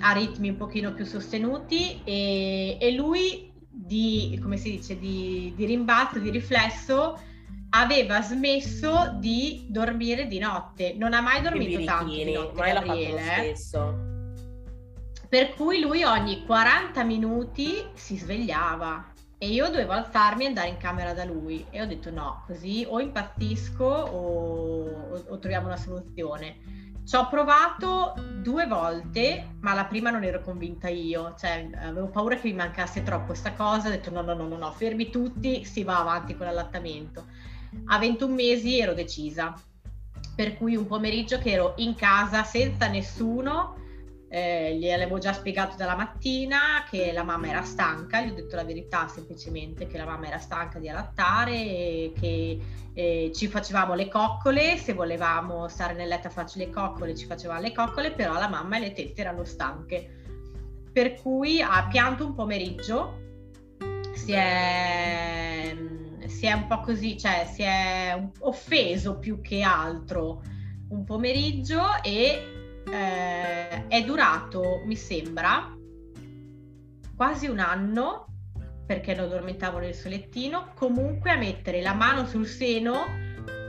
a 0.00 0.12
ritmi 0.12 0.50
un 0.50 0.56
pochino 0.56 0.92
più 0.92 1.04
sostenuti 1.04 2.02
e, 2.04 2.76
e 2.80 2.92
lui 2.92 3.52
di, 3.68 4.38
come 4.42 4.56
si 4.56 4.72
dice, 4.72 4.98
di, 4.98 5.52
di 5.56 5.64
rimbalzo, 5.64 6.18
di 6.18 6.30
riflesso, 6.30 7.18
aveva 7.70 8.20
smesso 8.22 9.14
di 9.18 9.66
dormire 9.68 10.26
di 10.26 10.38
notte. 10.38 10.94
Non 10.96 11.12
ha 11.12 11.20
mai 11.20 11.42
dormito 11.42 11.82
tanto 11.84 12.12
di 12.12 12.32
notte, 12.32 12.56
mai 12.56 12.72
Gabriele. 12.72 13.50
Eh. 13.50 13.54
Per 15.28 15.54
cui 15.54 15.80
lui 15.80 16.04
ogni 16.04 16.44
40 16.44 17.04
minuti 17.04 17.84
si 17.94 18.16
svegliava 18.16 19.12
e 19.38 19.48
io 19.48 19.68
dovevo 19.68 19.92
alzarmi 19.92 20.44
e 20.44 20.46
andare 20.48 20.68
in 20.68 20.78
camera 20.78 21.12
da 21.12 21.24
lui 21.24 21.66
e 21.70 21.82
ho 21.82 21.86
detto 21.86 22.10
no, 22.10 22.42
così 22.46 22.86
o 22.88 23.00
impazzisco 23.00 23.84
o, 23.84 24.86
o, 25.10 25.24
o 25.28 25.38
troviamo 25.38 25.66
una 25.66 25.76
soluzione. 25.76 26.84
Ci 27.06 27.14
ho 27.14 27.28
provato 27.28 28.14
due 28.42 28.66
volte, 28.66 29.56
ma 29.60 29.74
la 29.74 29.84
prima 29.84 30.10
non 30.10 30.24
ero 30.24 30.40
convinta 30.40 30.88
io, 30.88 31.36
cioè 31.38 31.70
avevo 31.76 32.08
paura 32.08 32.34
che 32.34 32.48
mi 32.48 32.54
mancasse 32.54 33.04
troppo 33.04 33.26
questa 33.26 33.52
cosa, 33.52 33.86
ho 33.86 33.90
detto 33.90 34.10
no, 34.10 34.22
no, 34.22 34.34
no, 34.34 34.48
no, 34.48 34.56
no, 34.56 34.72
fermi 34.72 35.10
tutti, 35.10 35.64
si 35.64 35.84
va 35.84 36.00
avanti 36.00 36.36
con 36.36 36.46
l'allattamento. 36.46 37.26
A 37.86 37.98
21 37.98 38.34
mesi 38.34 38.80
ero 38.80 38.92
decisa, 38.92 39.54
per 40.34 40.56
cui 40.56 40.74
un 40.74 40.86
pomeriggio 40.86 41.38
che 41.38 41.52
ero 41.52 41.74
in 41.76 41.94
casa 41.94 42.42
senza 42.42 42.88
nessuno, 42.88 43.76
eh, 44.36 44.76
gli 44.76 44.90
avevo 44.90 45.16
già 45.16 45.32
spiegato 45.32 45.76
dalla 45.76 45.96
mattina 45.96 46.84
che 46.90 47.10
la 47.10 47.22
mamma 47.22 47.48
era 47.48 47.62
stanca, 47.62 48.20
gli 48.20 48.28
ho 48.28 48.34
detto 48.34 48.54
la 48.54 48.64
verità 48.64 49.08
semplicemente 49.08 49.86
che 49.86 49.96
la 49.96 50.04
mamma 50.04 50.26
era 50.26 50.38
stanca 50.38 50.78
di 50.78 50.90
allattare 50.90 51.54
e 51.54 52.12
che 52.20 52.60
eh, 52.92 53.30
ci 53.34 53.48
facevamo 53.48 53.94
le 53.94 54.08
coccole, 54.08 54.76
se 54.76 54.92
volevamo 54.92 55.68
stare 55.68 55.94
nel 55.94 56.08
letto 56.08 56.26
a 56.26 56.30
farci 56.30 56.58
le 56.58 56.68
coccole 56.68 57.14
ci 57.14 57.24
facevamo 57.24 57.62
le 57.62 57.72
coccole, 57.72 58.12
però 58.12 58.34
la 58.34 58.48
mamma 58.48 58.76
e 58.76 58.80
le 58.80 58.92
tette 58.92 59.22
erano 59.22 59.44
stanche. 59.44 60.06
Per 60.92 61.14
cui 61.14 61.62
ha 61.62 61.86
pianto 61.90 62.26
un 62.26 62.34
pomeriggio, 62.34 63.18
si 64.12 64.32
è, 64.32 65.74
si 66.26 66.44
è 66.44 66.52
un 66.52 66.66
po' 66.66 66.80
così, 66.80 67.18
cioè 67.18 67.48
si 67.50 67.62
è 67.62 68.22
offeso 68.40 69.18
più 69.18 69.40
che 69.40 69.62
altro 69.62 70.42
un 70.88 71.04
pomeriggio 71.04 72.02
e 72.02 72.55
eh, 72.90 73.86
è 73.88 74.02
durato, 74.04 74.82
mi 74.84 74.96
sembra, 74.96 75.74
quasi 77.16 77.46
un 77.46 77.58
anno 77.58 78.26
perché 78.86 79.16
lo 79.16 79.24
addormentavo 79.24 79.78
nel 79.78 79.94
solettino, 79.94 80.72
comunque 80.74 81.32
a 81.32 81.36
mettere 81.36 81.82
la 81.82 81.92
mano 81.92 82.24
sul 82.24 82.46
seno 82.46 83.24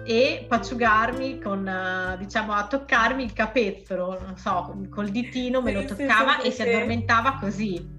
e 0.05 0.45
pacciugarmi 0.47 1.39
con, 1.39 1.67
uh, 1.67 2.17
diciamo, 2.17 2.53
a 2.53 2.67
toccarmi 2.67 3.23
il 3.23 3.33
capezzolo, 3.33 4.19
non 4.21 4.37
so, 4.37 4.79
col 4.89 5.09
ditino 5.09 5.61
me 5.61 5.73
lo 5.73 5.83
toccava 5.83 6.41
e 6.41 6.51
si 6.51 6.61
addormentava 6.61 7.37
così. 7.39 7.95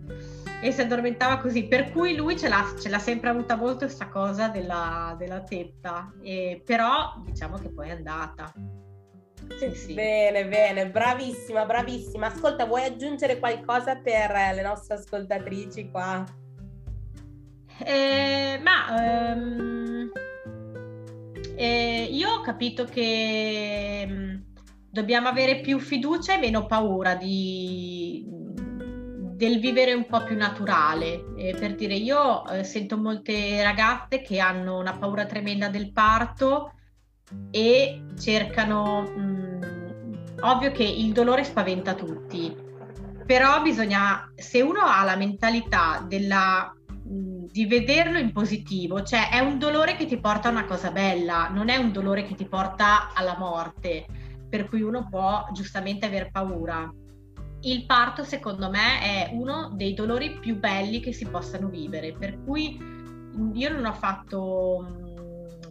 E 0.61 0.73
si 0.73 0.81
addormentava 0.81 1.39
così, 1.39 1.65
per 1.65 1.91
cui 1.91 2.17
lui 2.17 2.37
ce 2.39 2.49
l'ha, 2.49 2.65
ce 2.81 2.89
l'ha 2.89 2.99
sempre 2.99 3.29
avuta 3.29 3.57
molto 3.57 3.85
questa 3.85 4.09
cosa 4.09 4.49
della, 4.49 5.15
della 5.19 5.43
tetta, 5.43 6.13
e, 6.23 6.63
però 6.65 7.21
diciamo 7.25 7.59
che 7.59 7.71
poi 7.71 7.89
è 7.89 7.93
andata. 7.93 8.53
Sì, 9.57 9.75
sì. 9.75 9.95
Bene, 9.95 10.47
bene, 10.47 10.91
bravissima, 10.91 11.65
bravissima. 11.65 12.27
Ascolta, 12.27 12.67
vuoi 12.67 12.85
aggiungere 12.85 13.39
qualcosa 13.39 13.97
per 13.97 14.31
le 14.55 14.63
nostre 14.63 14.95
ascoltatrici 14.95 15.91
qua? 15.91 16.25
Eh, 17.85 18.61
ma 18.63 19.35
um, 19.35 20.11
eh, 21.57 22.09
io 22.11 22.31
ho 22.31 22.41
capito 22.41 22.85
che 22.85 24.07
um, 24.09 24.45
dobbiamo 24.91 25.29
avere 25.29 25.61
più 25.61 25.79
fiducia 25.79 26.35
e 26.35 26.39
meno 26.39 26.67
paura 26.67 27.15
di, 27.15 28.25
del 28.27 29.61
vivere 29.61 29.93
un 29.93 30.07
po' 30.07 30.23
più 30.25 30.37
naturale. 30.37 31.25
Eh, 31.37 31.55
per 31.59 31.75
dire, 31.75 31.95
io 31.95 32.47
eh, 32.49 32.65
sento 32.65 32.97
molte 32.97 33.63
ragazze 33.63 34.23
che 34.23 34.39
hanno 34.41 34.79
una 34.79 34.97
paura 34.97 35.27
tremenda 35.27 35.69
del 35.69 35.93
parto 35.93 36.73
e 37.51 38.05
cercano, 38.19 39.03
mh, 39.03 39.21
mm, 39.21 39.63
ovvio 40.41 40.71
che 40.73 40.85
il 40.85 41.13
dolore 41.13 41.45
spaventa 41.45 41.95
tutti, 41.95 42.55
però 43.27 43.61
bisogna, 43.61 44.33
se 44.35 44.63
uno 44.63 44.81
ha 44.81 45.05
la 45.05 45.17
mentalità 45.17 46.05
della, 46.09 46.75
mh, 46.87 47.15
mm, 47.15 47.45
di 47.51 47.67
vederlo 47.67 48.19
in 48.19 48.33
positivo, 48.33 49.03
cioè 49.03 49.31
è 49.31 49.41
un 49.41 49.59
dolore 49.59 49.97
che 49.97 50.07
ti 50.07 50.19
porta 50.19 50.49
a 50.49 50.53
una 50.53 50.65
cosa 50.65 50.91
bella, 50.91 51.49
non 51.49 51.69
è 51.69 51.77
un 51.77 51.93
dolore 51.93 52.25
che 52.25 52.35
ti 52.35 52.47
porta 52.47 53.13
alla 53.13 53.37
morte, 53.39 54.07
per 54.49 54.69
cui 54.69 54.83
uno 54.83 55.09
può 55.09 55.47
giustamente 55.53 56.07
aver 56.07 56.31
paura. 56.31 56.91
Il 57.61 57.87
parto, 57.87 58.25
secondo 58.25 58.71
me, 58.71 59.01
è 59.01 59.31
uno 59.33 59.73
dei 59.75 59.93
dolori 59.93 60.39
più 60.39 60.59
belli 60.59 61.01
che 61.01 61.13
si 61.13 61.27
possano 61.27 61.69
vivere, 61.69 62.13
per 62.13 62.43
cui 62.45 62.79
io 63.53 63.73
non 63.73 63.85
ho 63.85 63.93
fatto 63.93 64.87
mm, 64.89 65.08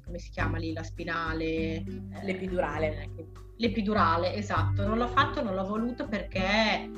come 0.07 0.19
si 0.19 0.29
chiama 0.31 0.57
lì, 0.57 0.73
la 0.73 0.83
spinale? 0.83 1.83
L'epidurale. 2.23 3.09
L'epidurale, 3.57 4.33
esatto. 4.33 4.87
Non 4.87 4.97
l'ho 4.97 5.07
fatto, 5.07 5.43
non 5.43 5.53
l'ho 5.53 5.65
voluto 5.65 6.07
perché, 6.07 6.89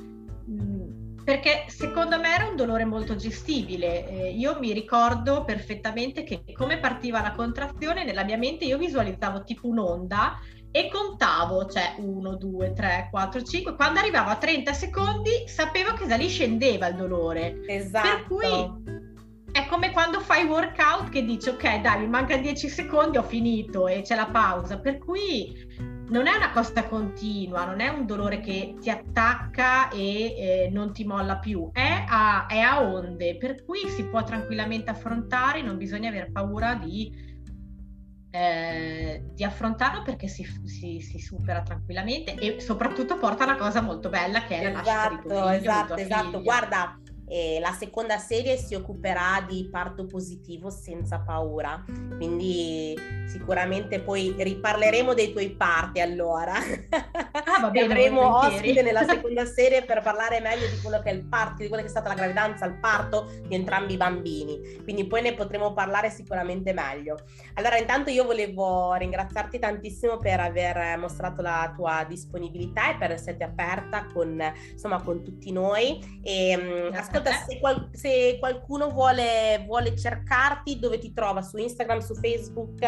perché 1.24 1.66
secondo 1.68 2.20
me 2.20 2.34
era 2.34 2.48
un 2.48 2.56
dolore 2.56 2.86
molto 2.86 3.16
gestibile. 3.16 4.08
Eh, 4.08 4.32
io 4.32 4.58
mi 4.60 4.72
ricordo 4.72 5.44
perfettamente 5.44 6.24
che 6.24 6.44
come 6.54 6.78
partiva 6.78 7.22
la 7.22 7.32
contrazione, 7.32 8.04
nella 8.04 8.24
mia 8.24 8.38
mente 8.38 8.66
io 8.66 8.78
visualizzavo 8.78 9.44
tipo 9.44 9.68
un'onda 9.68 10.40
e 10.72 10.88
contavo, 10.92 11.66
cioè 11.66 11.96
1, 11.98 12.36
2, 12.36 12.74
3, 12.74 13.08
4, 13.10 13.42
5. 13.42 13.76
Quando 13.76 14.00
arrivavo 14.00 14.30
a 14.30 14.36
30 14.36 14.72
secondi 14.74 15.48
sapevo 15.48 15.94
che 15.94 16.06
da 16.06 16.16
lì 16.16 16.28
scendeva 16.28 16.88
il 16.88 16.96
dolore. 16.96 17.60
Esatto. 17.66 18.08
Per 18.08 18.24
cui 18.28 18.99
è 19.52 19.66
come 19.68 19.92
quando 19.92 20.20
fai 20.20 20.46
workout 20.46 21.10
che 21.10 21.24
dici 21.24 21.50
ok 21.50 21.82
dai 21.82 22.00
mi 22.00 22.08
manca 22.08 22.38
10 22.38 22.70
secondi 22.70 23.18
ho 23.18 23.24
finito 23.24 23.88
e 23.88 24.02
c'è 24.02 24.16
la 24.16 24.28
pausa. 24.28 24.80
Per 24.80 24.98
cui 24.98 25.54
non 26.10 26.28
è 26.28 26.36
una 26.36 26.52
cosa 26.52 26.86
continua 26.88 27.66
non 27.66 27.80
è 27.80 27.88
un 27.88 28.06
dolore 28.06 28.40
che 28.40 28.76
ti 28.80 28.90
attacca 28.90 29.90
e 29.90 30.36
eh, 30.38 30.70
non 30.72 30.94
ti 30.94 31.04
molla 31.04 31.38
più. 31.38 31.70
È 31.72 32.06
a, 32.08 32.46
è 32.48 32.60
a, 32.60 32.82
onde 32.82 33.38
per 33.38 33.64
cui 33.66 33.88
si 33.90 34.06
può 34.06 34.24
tranquillamente 34.24 34.90
affrontare 34.92 35.62
non 35.62 35.78
bisogna 35.78 36.10
aver 36.10 36.32
paura 36.32 36.76
di, 36.76 37.12
eh, 38.32 39.24
di 39.34 39.44
affrontarlo 39.44 40.04
perché 40.04 40.28
si, 40.28 40.46
si, 40.66 41.00
si, 41.00 41.20
supera 41.20 41.62
tranquillamente 41.62 42.36
e 42.36 42.60
soprattutto 42.60 43.18
porta 43.18 43.44
una 43.44 43.58
cosa 43.58 43.82
molto 43.82 44.10
bella 44.10 44.44
che 44.44 44.60
è 44.60 44.68
esatto, 44.68 44.72
la 44.72 44.82
nascita 44.82 45.10
di 45.10 45.22
tuo 45.22 45.30
figlio, 45.30 45.50
esatto 45.50 45.96
esatto. 45.96 46.42
guarda 46.42 47.00
e 47.30 47.60
la 47.62 47.72
seconda 47.72 48.18
serie 48.18 48.58
si 48.58 48.74
occuperà 48.74 49.46
di 49.48 49.70
parto 49.72 50.06
positivo 50.06 50.72
senza 50.72 51.20
paura, 51.20 51.84
quindi 52.18 52.98
sicuramente 53.28 54.00
poi 54.00 54.34
riparleremo 54.36 55.14
dei 55.14 55.32
tuoi 55.32 55.52
parti 55.52 56.02
allora. 56.02 56.54
Ah, 57.50 57.62
va 57.62 57.70
bene, 57.70 57.86
avremo 57.86 58.38
ospite 58.38 58.82
nella 58.82 59.04
seconda 59.06 59.46
serie 59.46 59.84
per 59.84 60.02
parlare 60.02 60.40
meglio 60.40 60.68
di 60.68 60.80
quello 60.82 61.00
che 61.02 61.10
è 61.10 61.14
il 61.14 61.26
parto, 61.26 61.62
di 61.62 61.68
quella 61.68 61.82
che 61.82 61.88
è 61.88 61.92
stata 61.92 62.10
la 62.10 62.16
gravidanza, 62.16 62.66
il 62.66 62.80
parto 62.80 63.32
di 63.48 63.56
entrambi 63.56 63.94
i 63.94 63.98
bambini, 63.98 64.82
quindi 64.84 65.06
poi 65.06 65.22
ne 65.22 65.34
potremo 65.34 65.74
parlare 65.74 66.10
sicuramente 66.10 66.74
meglio. 66.74 67.18
Allora 67.56 67.78
intanto 67.78 68.10
io 68.10 68.26
volevo 68.26 68.94
ringraziarti 68.96 69.60
tantissimo 69.60 70.18
per 70.18 70.40
aver 70.40 70.98
mostrato 70.98 71.42
la 71.42 71.72
tua 71.76 72.06
disponibilità 72.08 72.92
e 72.92 72.98
per 72.98 73.12
esserti 73.12 73.44
aperta 73.44 74.08
con, 74.12 74.42
insomma, 74.72 75.02
con 75.02 75.24
tutti 75.24 75.52
noi 75.52 76.20
e 76.24 76.58
mm, 76.58 76.94
ascolta 77.20 77.46
se, 77.46 77.60
qual- 77.60 77.90
se 77.92 78.38
qualcuno 78.40 78.90
vuole, 78.90 79.64
vuole, 79.66 79.96
cercarti, 79.96 80.80
dove 80.80 80.98
ti 80.98 81.14
trova? 81.14 81.42
Su 81.42 81.58
Instagram, 81.58 82.00
su 82.00 82.16
Facebook? 82.16 82.82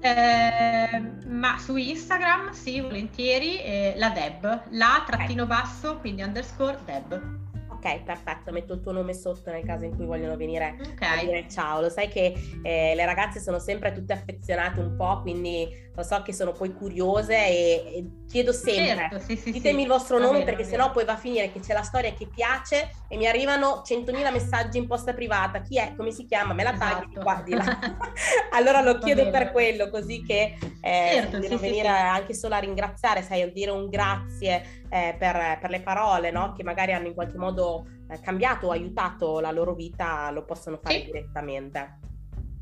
Eh, 0.00 1.02
ma 1.26 1.58
su 1.58 1.76
Instagram 1.76 2.50
sì, 2.50 2.80
volentieri, 2.80 3.62
eh, 3.62 3.94
la 3.96 4.10
Deb, 4.10 4.64
la 4.70 5.02
trattino 5.06 5.46
basso, 5.46 5.98
quindi 5.98 6.22
underscore 6.22 6.78
Deb. 6.84 7.42
Ok, 7.70 8.02
perfetto, 8.02 8.50
metto 8.50 8.74
il 8.74 8.80
tuo 8.80 8.92
nome 8.92 9.12
sotto 9.12 9.50
nel 9.50 9.64
caso 9.64 9.84
in 9.84 9.94
cui 9.94 10.06
vogliono 10.06 10.36
venire 10.36 10.76
okay. 10.92 11.18
a 11.18 11.24
dire 11.24 11.48
ciao. 11.50 11.82
Lo 11.82 11.90
sai 11.90 12.08
che 12.08 12.34
eh, 12.62 12.94
le 12.94 13.04
ragazze 13.04 13.40
sono 13.40 13.58
sempre 13.58 13.92
tutte 13.92 14.14
affezionate 14.14 14.80
un 14.80 14.96
po', 14.96 15.20
quindi 15.20 15.68
lo 15.96 16.02
so 16.02 16.22
che 16.22 16.32
sono 16.32 16.52
poi 16.52 16.72
curiose 16.72 17.34
e, 17.34 17.82
e 17.94 18.10
chiedo 18.28 18.52
sempre, 18.52 19.08
certo, 19.08 19.18
sì, 19.20 19.36
sì, 19.36 19.52
ditemi 19.52 19.76
sì. 19.76 19.82
il 19.82 19.88
vostro 19.88 20.18
nome 20.18 20.40
bene, 20.40 20.44
perché 20.44 20.64
sennò 20.64 20.90
poi 20.90 21.04
va 21.04 21.12
a 21.12 21.16
finire 21.16 21.52
che 21.52 21.60
c'è 21.60 21.72
la 21.72 21.82
storia 21.82 22.12
che 22.14 22.26
piace 22.26 22.90
e 23.08 23.16
mi 23.16 23.28
arrivano 23.28 23.82
100.000 23.86 24.32
messaggi 24.32 24.78
in 24.78 24.88
posta 24.88 25.14
privata. 25.14 25.60
Chi 25.60 25.78
è? 25.78 25.94
Come 25.96 26.10
si 26.10 26.26
chiama? 26.26 26.52
Me 26.52 26.64
la 26.64 26.72
tagli 26.72 27.10
esatto. 27.10 27.20
qua, 27.20 27.42
di 27.44 27.54
là. 27.54 27.78
allora 28.52 28.80
lo 28.80 28.98
chiedo 28.98 29.30
per 29.30 29.52
quello, 29.52 29.88
così 29.88 30.22
che 30.22 30.56
eh, 30.80 31.10
certo, 31.12 31.38
devo 31.38 31.58
venire 31.58 31.88
anche 31.88 32.34
solo 32.34 32.56
a 32.56 32.58
ringraziare, 32.58 33.22
sai, 33.22 33.42
a 33.42 33.48
dire 33.48 33.70
un 33.70 33.88
grazie 33.88 34.82
eh, 34.90 35.14
per, 35.16 35.58
per, 35.60 35.70
le 35.70 35.80
parole, 35.80 36.32
no? 36.32 36.52
Che 36.56 36.64
magari 36.64 36.92
hanno 36.92 37.06
in 37.06 37.14
qualche 37.14 37.38
modo 37.38 37.86
eh, 38.10 38.18
cambiato 38.18 38.66
o 38.66 38.70
aiutato 38.72 39.38
la 39.38 39.52
loro 39.52 39.74
vita, 39.74 40.30
lo 40.32 40.44
possono 40.44 40.80
fare 40.82 41.04
direttamente. 41.04 41.98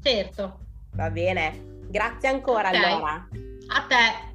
Certo. 0.02 0.58
Va 0.94 1.08
bene. 1.08 1.71
Grazie 1.92 2.30
ancora 2.30 2.70
okay. 2.70 2.90
allora. 2.90 3.28
A 3.68 3.86
te. 3.86 4.30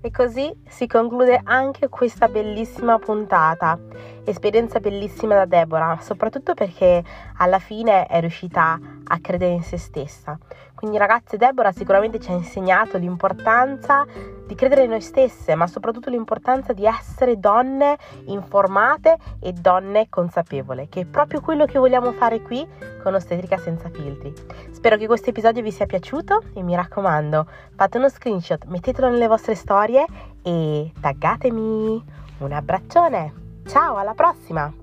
E 0.00 0.10
così 0.12 0.56
si 0.68 0.86
conclude 0.86 1.40
anche 1.42 1.88
questa 1.88 2.28
bellissima 2.28 3.00
puntata. 3.00 3.76
Esperienza 4.24 4.78
bellissima 4.78 5.34
da 5.34 5.46
Deborah, 5.46 5.98
soprattutto 6.00 6.54
perché 6.54 7.02
alla 7.38 7.58
fine 7.58 8.06
è 8.06 8.20
riuscita 8.20 8.78
a 9.04 9.18
credere 9.20 9.50
in 9.50 9.62
se 9.64 9.78
stessa. 9.78 10.38
Quindi 10.78 10.96
ragazze, 10.96 11.36
Deborah 11.36 11.72
sicuramente 11.72 12.20
ci 12.20 12.30
ha 12.30 12.34
insegnato 12.34 12.98
l'importanza 12.98 14.06
di 14.46 14.54
credere 14.54 14.84
in 14.84 14.90
noi 14.90 15.00
stesse, 15.00 15.56
ma 15.56 15.66
soprattutto 15.66 16.08
l'importanza 16.08 16.72
di 16.72 16.86
essere 16.86 17.40
donne 17.40 17.98
informate 18.26 19.18
e 19.40 19.50
donne 19.50 20.08
consapevole, 20.08 20.88
che 20.88 21.00
è 21.00 21.04
proprio 21.04 21.40
quello 21.40 21.66
che 21.66 21.80
vogliamo 21.80 22.12
fare 22.12 22.42
qui 22.42 22.64
con 23.02 23.12
Ostetrica 23.12 23.58
senza 23.58 23.88
filtri. 23.88 24.32
Spero 24.70 24.96
che 24.96 25.08
questo 25.08 25.30
episodio 25.30 25.64
vi 25.64 25.72
sia 25.72 25.86
piaciuto 25.86 26.44
e 26.54 26.62
mi 26.62 26.76
raccomando, 26.76 27.44
fate 27.74 27.98
uno 27.98 28.08
screenshot, 28.08 28.64
mettetelo 28.66 29.08
nelle 29.08 29.26
vostre 29.26 29.56
storie 29.56 30.04
e 30.42 30.92
taggatemi. 31.00 32.04
Un 32.38 32.52
abbraccione! 32.52 33.32
Ciao, 33.66 33.96
alla 33.96 34.14
prossima! 34.14 34.77